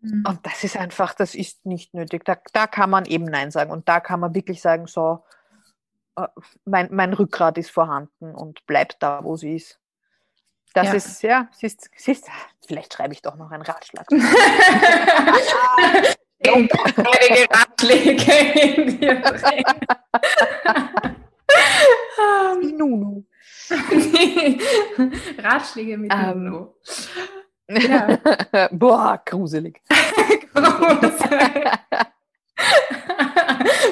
[0.00, 0.24] Mhm.
[0.28, 2.24] Und das ist einfach, das ist nicht nötig.
[2.24, 5.24] Da, da kann man eben Nein sagen und da kann man wirklich sagen, so,
[6.16, 6.28] äh,
[6.64, 9.80] mein, mein Rückgrat ist vorhanden und bleibt da, wo sie ist.
[10.76, 10.92] Das ja.
[10.92, 12.28] ist, ja, siehst, siehst,
[12.66, 14.04] vielleicht schreibe ich doch noch einen Ratschlag.
[14.12, 14.28] Einige
[17.50, 18.32] Ratschläge
[18.74, 19.64] in dir drin.
[22.60, 23.24] Wie Nunu.
[25.38, 26.74] Ratschläge mit um, Nunu.
[27.68, 28.68] Ja.
[28.72, 29.80] Boah, gruselig.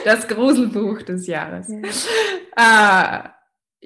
[0.04, 1.68] das Gruselbuch des Jahres.
[1.70, 1.80] Ja.
[2.56, 3.34] Ah,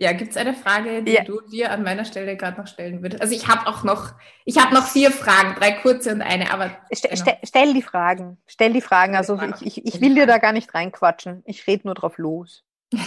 [0.01, 1.25] ja, gibt es eine Frage, die ja.
[1.25, 3.21] du dir an meiner Stelle gerade noch stellen würdest?
[3.21, 4.13] Also ich habe auch noch,
[4.45, 6.71] ich habe noch vier Fragen, drei kurze und eine, aber.
[6.93, 7.37] Ste genau.
[7.43, 8.39] stell die Fragen.
[8.47, 9.17] Stell die Fragen.
[9.17, 11.43] Also ich, ich, ich will dir da gar nicht reinquatschen.
[11.47, 12.65] Ich rede nur drauf los.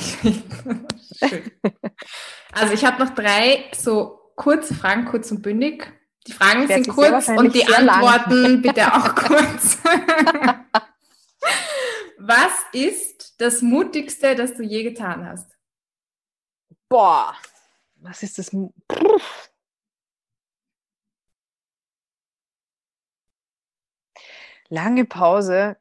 [2.53, 5.89] Also ich habe noch drei so kurze Fragen, kurz und bündig.
[6.27, 8.61] Die Fragen sind kurz und die Antworten lang.
[8.61, 9.77] bitte auch kurz.
[12.17, 15.49] Was ist das Mutigste, das du je getan hast?
[16.91, 17.33] Boah,
[18.01, 18.49] was ist das?
[18.49, 19.49] Pff.
[24.67, 25.77] Lange Pause.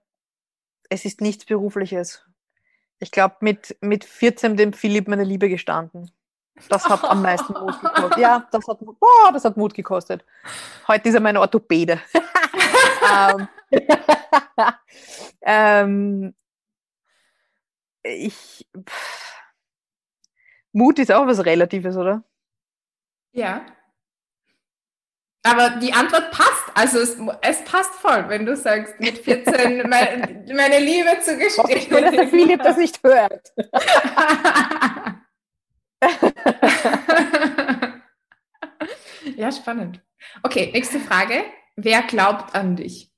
[0.89, 2.25] Es ist nichts Berufliches.
[3.01, 6.13] Ich glaube, mit, mit 14 dem Philipp meine Liebe gestanden.
[6.69, 8.19] Das hat am meisten Mut gekostet.
[8.19, 10.25] Ja, das hat, boah, das hat Mut gekostet.
[10.87, 12.01] Heute ist er mein Orthopäde.
[13.13, 13.49] ähm,
[15.43, 16.35] ähm,
[18.05, 18.65] ich.
[18.89, 19.31] Pff
[20.73, 22.25] Mut ist auch was Relatives, oder?
[23.33, 23.66] Ja.
[25.43, 26.64] Aber die Antwort passt.
[26.75, 31.77] Also es, es passt voll, wenn du sagst, mit 14 meine, meine Liebe zu gestehen.
[31.77, 33.53] Ich nur, dass der Philipp das nicht hört.
[39.37, 40.03] ja, spannend.
[40.43, 41.45] Okay, nächste Frage.
[41.77, 43.11] Wer glaubt an dich?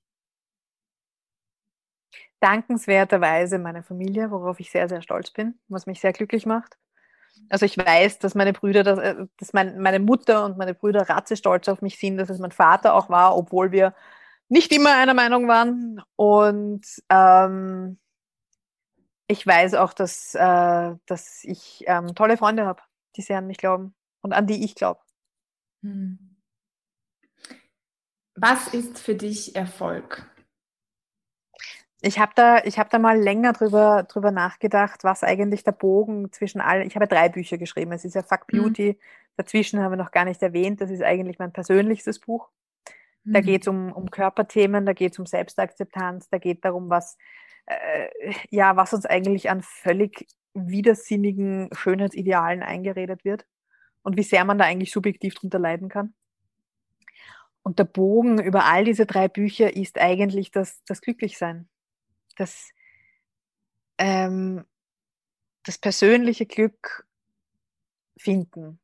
[2.38, 6.76] Dankenswerterweise meine Familie, worauf ich sehr, sehr stolz bin, was mich sehr glücklich macht.
[7.48, 11.08] Also ich weiß, dass meine Brüder, dass, äh, dass mein, meine Mutter und meine Brüder
[11.08, 13.94] ratze stolz auf mich sind, dass es mein Vater auch war, obwohl wir
[14.48, 16.02] nicht immer einer Meinung waren.
[16.16, 17.98] Und ähm,
[19.26, 22.82] ich weiß auch, dass, äh, dass ich ähm, tolle Freunde habe,
[23.16, 25.00] die sehr an mich glauben und an die ich glaube.
[25.82, 26.36] Hm.
[28.34, 30.31] Was ist für dich Erfolg?
[32.04, 36.60] Ich habe da, hab da mal länger drüber, drüber nachgedacht, was eigentlich der Bogen zwischen
[36.60, 36.86] allen.
[36.86, 37.92] Ich habe drei Bücher geschrieben.
[37.92, 38.58] Es ist ja Fuck mhm.
[38.58, 38.88] Beauty.
[38.92, 38.96] Mhm.
[39.36, 40.80] Dazwischen haben wir noch gar nicht erwähnt.
[40.80, 42.48] Das ist eigentlich mein persönlichstes Buch.
[43.24, 43.44] Da mhm.
[43.44, 47.16] geht es um, um Körperthemen, da geht es um Selbstakzeptanz, da geht darum, was,
[47.66, 48.08] äh,
[48.50, 53.46] ja, was uns eigentlich an völlig widersinnigen Schönheitsidealen eingeredet wird
[54.02, 56.14] und wie sehr man da eigentlich subjektiv drunter leiden kann.
[57.62, 61.68] Und der Bogen über all diese drei Bücher ist eigentlich das, das Glücklichsein.
[62.36, 62.70] Das,
[63.98, 64.64] ähm,
[65.64, 67.06] das persönliche Glück
[68.16, 68.80] finden.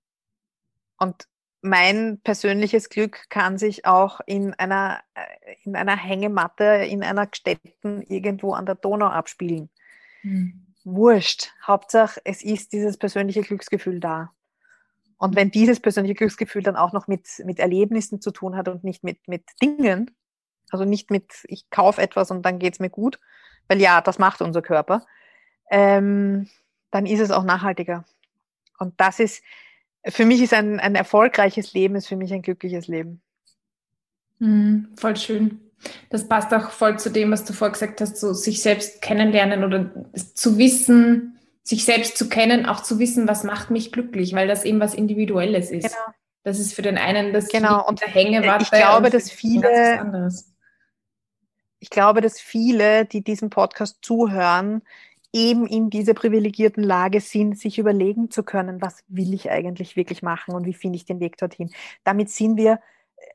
[0.99, 1.29] Und
[1.61, 8.03] mein persönliches Glück kann sich auch in einer, äh, in einer Hängematte, in einer Gstetten
[8.03, 9.71] irgendwo an der Donau abspielen.
[10.23, 10.67] Mhm.
[10.85, 11.53] Wurscht.
[11.67, 14.33] Hauptsache, es ist dieses persönliche Glücksgefühl da.
[15.19, 18.85] Und wenn dieses persönliche Glücksgefühl dann auch noch mit, mit Erlebnissen zu tun hat und
[18.85, 20.13] nicht mit, mit Dingen,
[20.71, 23.19] also nicht mit, ich kaufe etwas und dann geht es mir gut,
[23.69, 25.07] weil ja, das macht unser Körper,
[25.71, 26.49] ähm,
[26.91, 28.05] dann ist es auch nachhaltiger.
[28.79, 29.43] Und das ist,
[30.07, 33.21] für mich ist ein, ein erfolgreiches Leben, ist für mich ein glückliches Leben.
[34.39, 35.61] Mhm, voll schön.
[36.11, 39.63] Das passt auch voll zu dem, was du vorher gesagt hast, so sich selbst kennenlernen
[39.63, 39.91] oder
[40.35, 44.65] zu wissen, sich selbst zu kennen, auch zu wissen, was macht mich glücklich, weil das
[44.65, 45.85] eben was Individuelles ist.
[45.85, 46.15] Genau.
[46.43, 47.87] Das ist für den einen das genau.
[47.87, 48.65] und der Hängematte.
[48.65, 50.39] Ich glaube, dass viele,
[51.81, 54.83] ich glaube, dass viele, die diesem Podcast zuhören,
[55.33, 60.23] eben in dieser privilegierten Lage sind, sich überlegen zu können, was will ich eigentlich wirklich
[60.23, 61.71] machen und wie finde ich den Weg dorthin.
[62.05, 62.81] Damit sind wir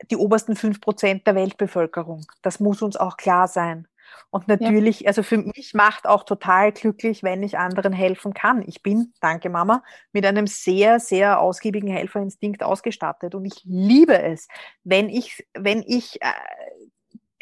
[0.10, 2.26] die obersten fünf Prozent der Weltbevölkerung.
[2.42, 3.88] Das muss uns auch klar sein.
[4.30, 5.08] Und natürlich, ja.
[5.08, 8.64] also für mich macht auch total glücklich, wenn ich anderen helfen kann.
[8.68, 14.48] Ich bin, danke Mama, mit einem sehr, sehr ausgiebigen Helferinstinkt ausgestattet und ich liebe es,
[14.84, 16.32] wenn ich, wenn ich, äh,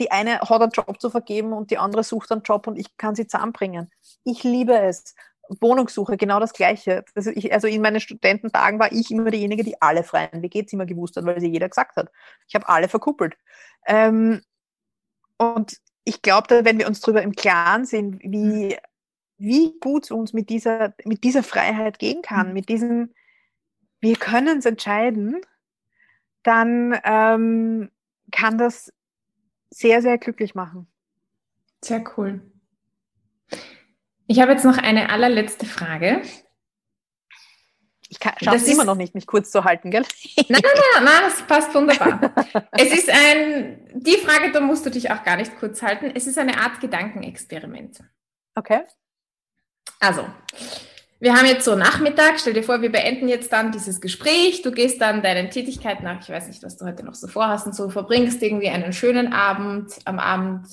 [0.02, 2.98] die eine hat einen Job zu vergeben und die andere sucht einen Job und ich
[2.98, 3.92] kann sie zusammenbringen.
[4.24, 5.16] Ich liebe es.
[5.60, 7.04] Wohnungssuche, genau das Gleiche.
[7.14, 11.18] Also, ich, also in meinen Studententagen war ich immer diejenige, die alle freien WG-Zimmer gewusst
[11.18, 12.10] hat, weil sie jeder gesagt hat.
[12.48, 13.36] Ich habe alle verkuppelt.
[13.86, 14.42] Ähm,
[15.38, 18.78] und ich glaube, wenn wir uns darüber im Klaren sind, wie,
[19.38, 22.54] wie gut es uns mit dieser, mit dieser Freiheit gehen kann, mhm.
[22.54, 23.14] mit diesem,
[24.00, 25.42] wir können es entscheiden,
[26.44, 27.92] dann ähm,
[28.32, 28.92] kann das
[29.72, 30.88] sehr, sehr glücklich machen.
[31.84, 32.42] Sehr cool.
[34.28, 36.22] Ich habe jetzt noch eine allerletzte Frage.
[38.10, 40.04] Ich schaffe es immer noch nicht, mich kurz zu halten, gell?
[40.50, 40.62] Nein, nein,
[40.96, 42.34] nein, nein, das passt wunderbar.
[42.72, 46.12] es ist ein, die Frage, da musst du dich auch gar nicht kurz halten.
[46.14, 48.04] Es ist eine Art Gedankenexperiment.
[48.56, 48.82] Okay.
[50.00, 50.26] Also,
[51.22, 54.72] wir haben jetzt so Nachmittag, stell dir vor, wir beenden jetzt dann dieses Gespräch, du
[54.72, 57.76] gehst dann deinen Tätigkeiten nach, ich weiß nicht, was du heute noch so vorhast und
[57.76, 60.66] so, verbringst irgendwie einen schönen Abend, am Abend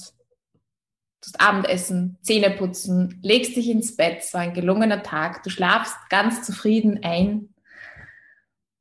[1.21, 6.43] tust Abendessen, Zähne putzen, legst dich ins Bett, war ein gelungener Tag, du schlafst ganz
[6.43, 7.51] zufrieden ein.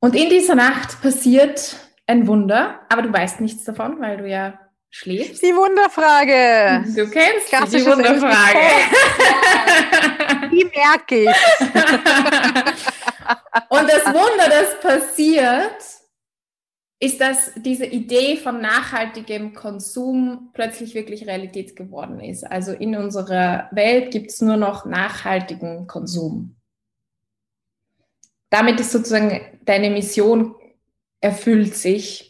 [0.00, 4.58] Und in dieser Nacht passiert ein Wunder, aber du weißt nichts davon, weil du ja
[4.90, 5.42] schläfst.
[5.42, 6.84] Die Wunderfrage.
[6.94, 8.58] Du kennst die Wunderfrage.
[10.50, 11.28] Die merke ich.
[13.68, 15.76] Und das Wunder, das passiert,
[17.00, 22.44] ist, dass diese Idee von nachhaltigem Konsum plötzlich wirklich Realität geworden ist.
[22.44, 26.56] Also in unserer Welt gibt es nur noch nachhaltigen Konsum.
[28.50, 30.56] Damit ist sozusagen deine Mission
[31.20, 32.27] erfüllt sich.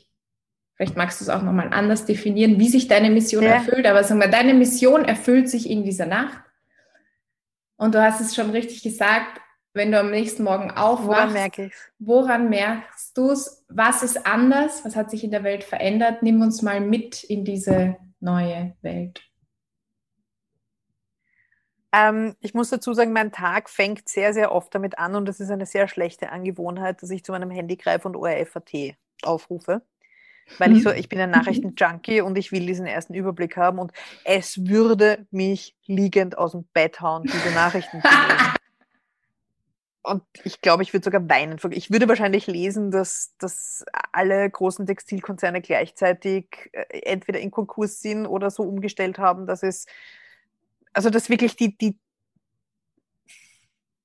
[0.78, 3.54] Vielleicht magst du es auch nochmal anders definieren, wie sich deine Mission ja.
[3.54, 6.40] erfüllt, aber sagen wir, deine Mission erfüllt sich in dieser Nacht.
[7.76, 9.40] Und du hast es schon richtig gesagt,
[9.74, 13.64] wenn du am nächsten Morgen aufwachst, woran, merke woran merkst du es?
[13.68, 14.84] Was ist anders?
[14.84, 16.22] Was hat sich in der Welt verändert?
[16.22, 19.20] Nimm uns mal mit in diese neue Welt.
[21.90, 25.40] Ähm, ich muss dazu sagen, mein Tag fängt sehr, sehr oft damit an und das
[25.40, 29.82] ist eine sehr schlechte Angewohnheit, dass ich zu meinem Handy greife und ORFAT aufrufe.
[30.56, 33.92] Weil ich so, ich bin ein Nachrichten-Junkie und ich will diesen ersten Überblick haben und
[34.24, 38.54] es würde mich liegend aus dem Bett hauen, diese Nachrichten zu lesen.
[40.08, 41.58] Und ich glaube, ich würde sogar weinen.
[41.72, 48.26] Ich würde wahrscheinlich lesen, dass, dass alle großen Textilkonzerne gleichzeitig äh, entweder in Konkurs sind
[48.26, 49.84] oder so umgestellt haben, dass es,
[50.94, 51.98] also dass wirklich die, die,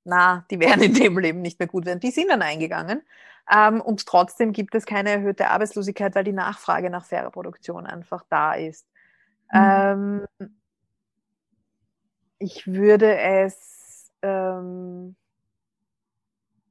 [0.04, 2.02] na, die werden in dem Leben nicht mehr gut werden.
[2.02, 3.02] Die sind dann eingegangen.
[3.52, 8.24] Ähm, und trotzdem gibt es keine erhöhte Arbeitslosigkeit, weil die Nachfrage nach fairer Produktion einfach
[8.30, 8.88] da ist.
[9.52, 10.28] Mhm.
[10.40, 10.50] Ähm,
[12.40, 15.16] ich würde es, ähm,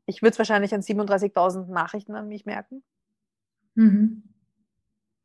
[0.07, 2.83] ich würde es wahrscheinlich an 37.000 Nachrichten an mich merken.
[3.75, 4.23] Mhm.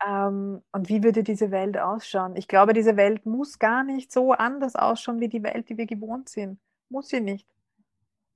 [0.05, 2.35] Ähm, und wie würde diese Welt ausschauen?
[2.35, 5.87] Ich glaube, diese Welt muss gar nicht so anders ausschauen wie die Welt, die wir
[5.87, 6.59] gewohnt sind.
[6.89, 7.47] Muss sie nicht.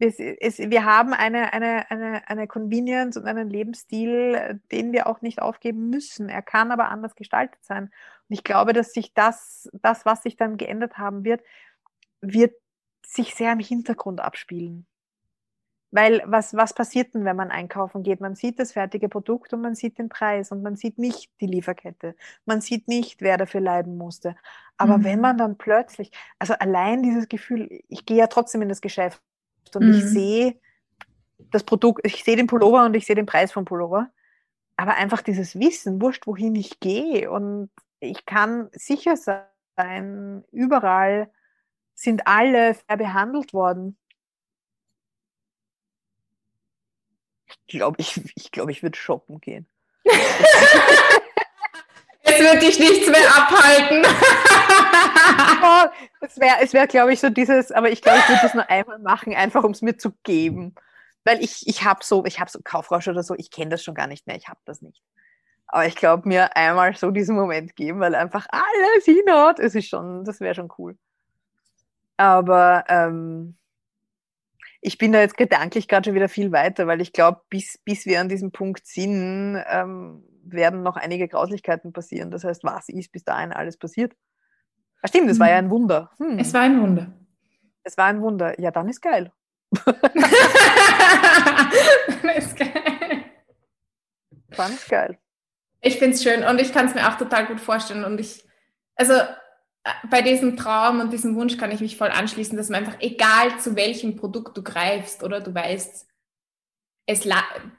[0.03, 5.21] Es, es, wir haben eine, eine, eine, eine Convenience und einen Lebensstil, den wir auch
[5.21, 6.27] nicht aufgeben müssen.
[6.27, 7.83] Er kann aber anders gestaltet sein.
[7.83, 11.41] Und ich glaube, dass sich das, das, was sich dann geändert haben wird,
[12.19, 12.55] wird
[13.05, 14.87] sich sehr im Hintergrund abspielen.
[15.91, 18.21] Weil was, was passiert denn, wenn man einkaufen geht?
[18.21, 21.47] Man sieht das fertige Produkt und man sieht den Preis und man sieht nicht die
[21.47, 22.15] Lieferkette.
[22.45, 24.35] Man sieht nicht, wer dafür leiden musste.
[24.77, 25.03] Aber mhm.
[25.03, 29.21] wenn man dann plötzlich, also allein dieses Gefühl, ich gehe ja trotzdem in das Geschäft
[29.75, 29.93] und mhm.
[29.93, 30.59] ich sehe
[31.51, 34.09] das Produkt, ich sehe den Pullover und ich sehe den Preis vom Pullover.
[34.77, 41.31] Aber einfach dieses Wissen, wurscht, wohin ich gehe und ich kann sicher sein, überall
[41.93, 43.97] sind alle fair behandelt worden.
[47.45, 49.67] Ich glaube, ich, ich, glaub, ich würde shoppen gehen.
[52.51, 54.03] wird dich nichts mehr abhalten.
[55.63, 55.89] oh,
[56.21, 58.69] es wäre, es wär, glaube ich, so dieses, aber ich glaube, ich würde das nur
[58.69, 60.75] einmal machen, einfach um es mir zu geben.
[61.23, 63.93] Weil ich, ich habe so, ich habe so Kaufrausch oder so, ich kenne das schon
[63.93, 65.01] gar nicht mehr, ich habe das nicht.
[65.67, 69.87] Aber ich glaube, mir einmal so diesen Moment geben, weil einfach alles hinhaut, es ist
[69.87, 70.97] schon, das wäre schon cool.
[72.17, 73.55] Aber ähm,
[74.81, 78.05] ich bin da jetzt gedanklich gerade schon wieder viel weiter, weil ich glaube, bis, bis
[78.05, 82.31] wir an diesem Punkt sind, ähm, werden noch einige Grauslichkeiten passieren.
[82.31, 84.13] Das heißt, was ist bis dahin alles passiert?
[85.01, 85.41] Ah, stimmt, es hm.
[85.41, 86.11] war ja ein Wunder.
[86.17, 86.39] Hm.
[86.39, 87.11] Es war ein Wunder.
[87.83, 88.59] Es war ein Wunder.
[88.59, 89.31] Ja, dann ist geil.
[89.85, 89.95] dann
[92.35, 93.23] ist geil.
[94.49, 95.17] Dann ist geil.
[95.81, 98.03] Ich finde es schön und ich kann es mir auch total gut vorstellen.
[98.03, 98.43] Und ich,
[98.95, 99.13] also
[100.09, 103.57] bei diesem Traum und diesem Wunsch kann ich mich voll anschließen, dass man einfach, egal
[103.59, 106.07] zu welchem Produkt du greifst oder du weißt,
[107.05, 107.27] es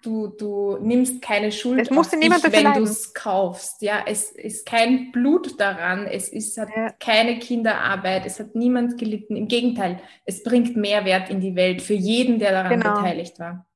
[0.03, 2.21] du, du nimmst keine Schuld es auf dich,
[2.53, 3.81] wenn du es kaufst.
[3.83, 6.91] Ja, es ist kein Blut daran, es ist, hat ja.
[6.99, 9.37] keine Kinderarbeit, es hat niemand gelitten.
[9.37, 12.97] Im Gegenteil, es bringt Mehrwert in die Welt für jeden, der daran genau.
[12.97, 13.67] beteiligt war.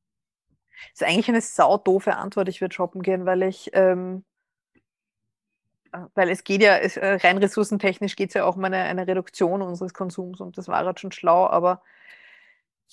[0.93, 4.25] Das ist eigentlich eine saudoofe Antwort, ich würde shoppen gehen, weil ich ähm,
[6.15, 9.07] weil es geht ja, es, äh, rein ressourcentechnisch geht es ja auch um eine, eine
[9.07, 11.83] Reduktion unseres Konsums und das war halt schon schlau, aber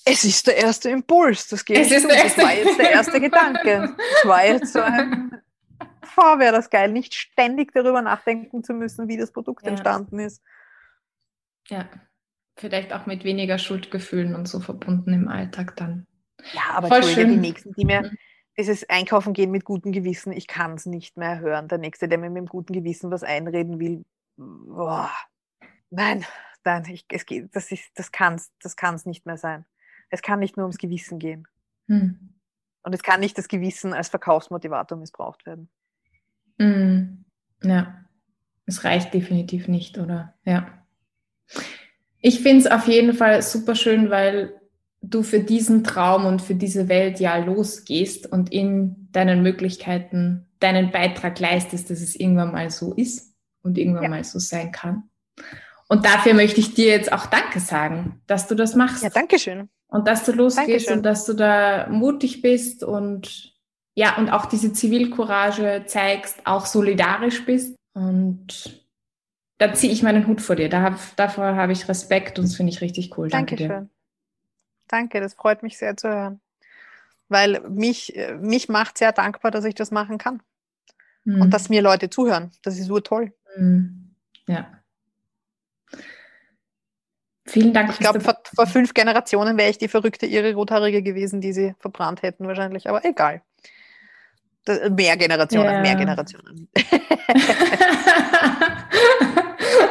[0.04, 1.78] es ist der erste Impuls, das geht.
[1.78, 2.40] Es ist der erste.
[2.40, 3.94] Das war jetzt der erste Gedanke.
[3.96, 5.42] Das war jetzt so ein,
[6.16, 9.70] boah, wäre das geil, nicht ständig darüber nachdenken zu müssen, wie das Produkt ja.
[9.70, 10.42] entstanden ist.
[11.68, 11.88] Ja,
[12.56, 16.06] vielleicht auch mit weniger Schuldgefühlen und so verbunden im Alltag dann.
[16.52, 17.30] Ja, aber Voll schön.
[17.30, 18.18] die nächsten, die mir, mhm
[18.56, 21.68] dieses Einkaufen gehen mit gutem Gewissen, ich kann es nicht mehr hören.
[21.68, 24.04] Der Nächste, der mir mit dem guten Gewissen was einreden will,
[24.36, 25.10] boah,
[25.90, 26.24] nein,
[26.64, 29.64] nein, ich, es geht, das, ist, das kann es das kann's nicht mehr sein.
[30.10, 31.46] Es kann nicht nur ums Gewissen gehen.
[31.88, 32.34] Hm.
[32.82, 35.68] Und es kann nicht das Gewissen als Verkaufsmotivator missbraucht werden.
[36.58, 37.24] Hm.
[37.62, 38.04] Ja,
[38.66, 40.34] es reicht definitiv nicht, oder?
[40.44, 40.66] Ja.
[42.20, 44.60] Ich finde es auf jeden Fall super schön, weil
[45.02, 50.90] du für diesen Traum und für diese Welt ja losgehst und in deinen Möglichkeiten deinen
[50.90, 54.08] Beitrag leistest, dass es irgendwann mal so ist und irgendwann ja.
[54.08, 55.10] mal so sein kann.
[55.88, 59.02] Und dafür möchte ich dir jetzt auch Danke sagen, dass du das machst.
[59.02, 59.68] Ja, danke schön.
[59.88, 60.96] Und dass du losgehst Dankeschön.
[60.96, 63.54] und dass du da mutig bist und
[63.94, 67.76] ja, und auch diese Zivilcourage zeigst, auch solidarisch bist.
[67.92, 68.84] Und
[69.58, 70.68] da ziehe ich meinen Hut vor dir.
[70.68, 73.28] Da, davor habe ich Respekt und das finde ich richtig cool.
[73.28, 73.84] Danke Dankeschön.
[73.84, 73.90] dir.
[74.88, 76.40] Danke, das freut mich sehr zu hören.
[77.28, 80.42] Weil mich, mich macht sehr dankbar, dass ich das machen kann.
[81.24, 81.42] Mhm.
[81.42, 82.50] Und dass mir Leute zuhören.
[82.62, 83.32] Das ist so toll.
[83.56, 84.14] Mhm.
[84.46, 84.66] Ja.
[87.46, 87.90] Vielen Dank.
[87.90, 91.74] Ich glaube, vor, vor, fünf Generationen wäre ich die verrückte ihre Rothaarige gewesen, die sie
[91.78, 92.88] verbrannt hätten wahrscheinlich.
[92.88, 93.42] Aber egal.
[94.64, 95.80] Das, mehr Generationen, ja.
[95.80, 96.68] mehr Generationen.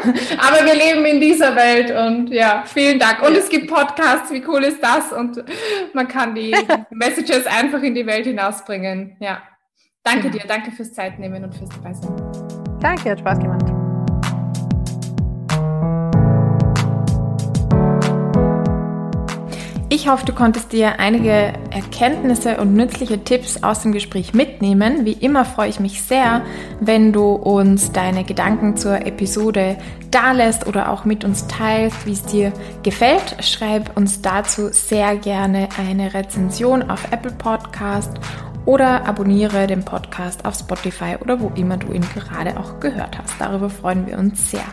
[0.38, 3.22] Aber wir leben in dieser Welt und ja, vielen Dank.
[3.22, 5.12] Und es gibt Podcasts, wie cool ist das?
[5.12, 5.44] Und
[5.94, 6.56] man kann die
[6.90, 9.16] Messages einfach in die Welt hinausbringen.
[9.20, 9.42] Ja.
[10.04, 12.14] Danke dir, danke fürs Zeitnehmen und fürs Dabeisein.
[12.82, 13.73] Danke, hat Spaß gemacht.
[19.96, 25.06] Ich hoffe, du konntest dir einige Erkenntnisse und nützliche Tipps aus dem Gespräch mitnehmen.
[25.06, 26.42] Wie immer freue ich mich sehr,
[26.80, 29.78] wenn du uns deine Gedanken zur Episode
[30.10, 33.36] dalässt oder auch mit uns teilst, wie es dir gefällt.
[33.46, 38.14] Schreib uns dazu sehr gerne eine Rezension auf Apple Podcast
[38.66, 43.36] oder abonniere den Podcast auf Spotify oder wo immer du ihn gerade auch gehört hast.
[43.38, 44.66] Darüber freuen wir uns sehr.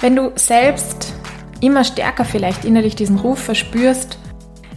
[0.00, 1.14] Wenn du selbst
[1.60, 4.18] immer stärker vielleicht innerlich diesen Ruf verspürst,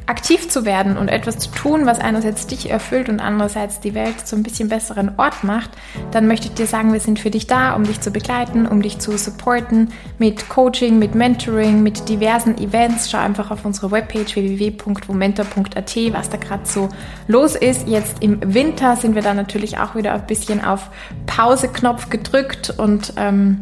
[0.05, 4.27] aktiv zu werden und etwas zu tun, was einerseits dich erfüllt und andererseits die Welt
[4.27, 5.71] zu ein bisschen besseren Ort macht,
[6.11, 8.81] dann möchte ich dir sagen, wir sind für dich da, um dich zu begleiten, um
[8.81, 13.09] dich zu supporten mit Coaching, mit Mentoring, mit diversen Events.
[13.09, 16.89] Schau einfach auf unsere Webpage www.momentor.at, was da gerade so
[17.27, 17.88] los ist.
[17.88, 20.89] Jetzt im Winter sind wir da natürlich auch wieder ein bisschen auf
[21.27, 23.61] Pause-Knopf gedrückt und ähm,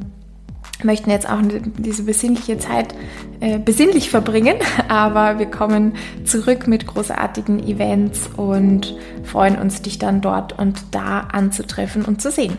[0.84, 1.40] möchten jetzt auch
[1.78, 2.96] diese besinnliche Zeit
[3.40, 4.56] äh, besinnlich verbringen,
[4.88, 5.94] aber wir kommen
[6.26, 12.32] zurück mit großartigen Events und freuen uns, dich dann dort und da anzutreffen und zu
[12.32, 12.58] sehen.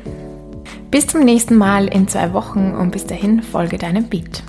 [0.91, 4.43] Bis zum nächsten Mal in zwei Wochen und bis dahin folge deinem Beat.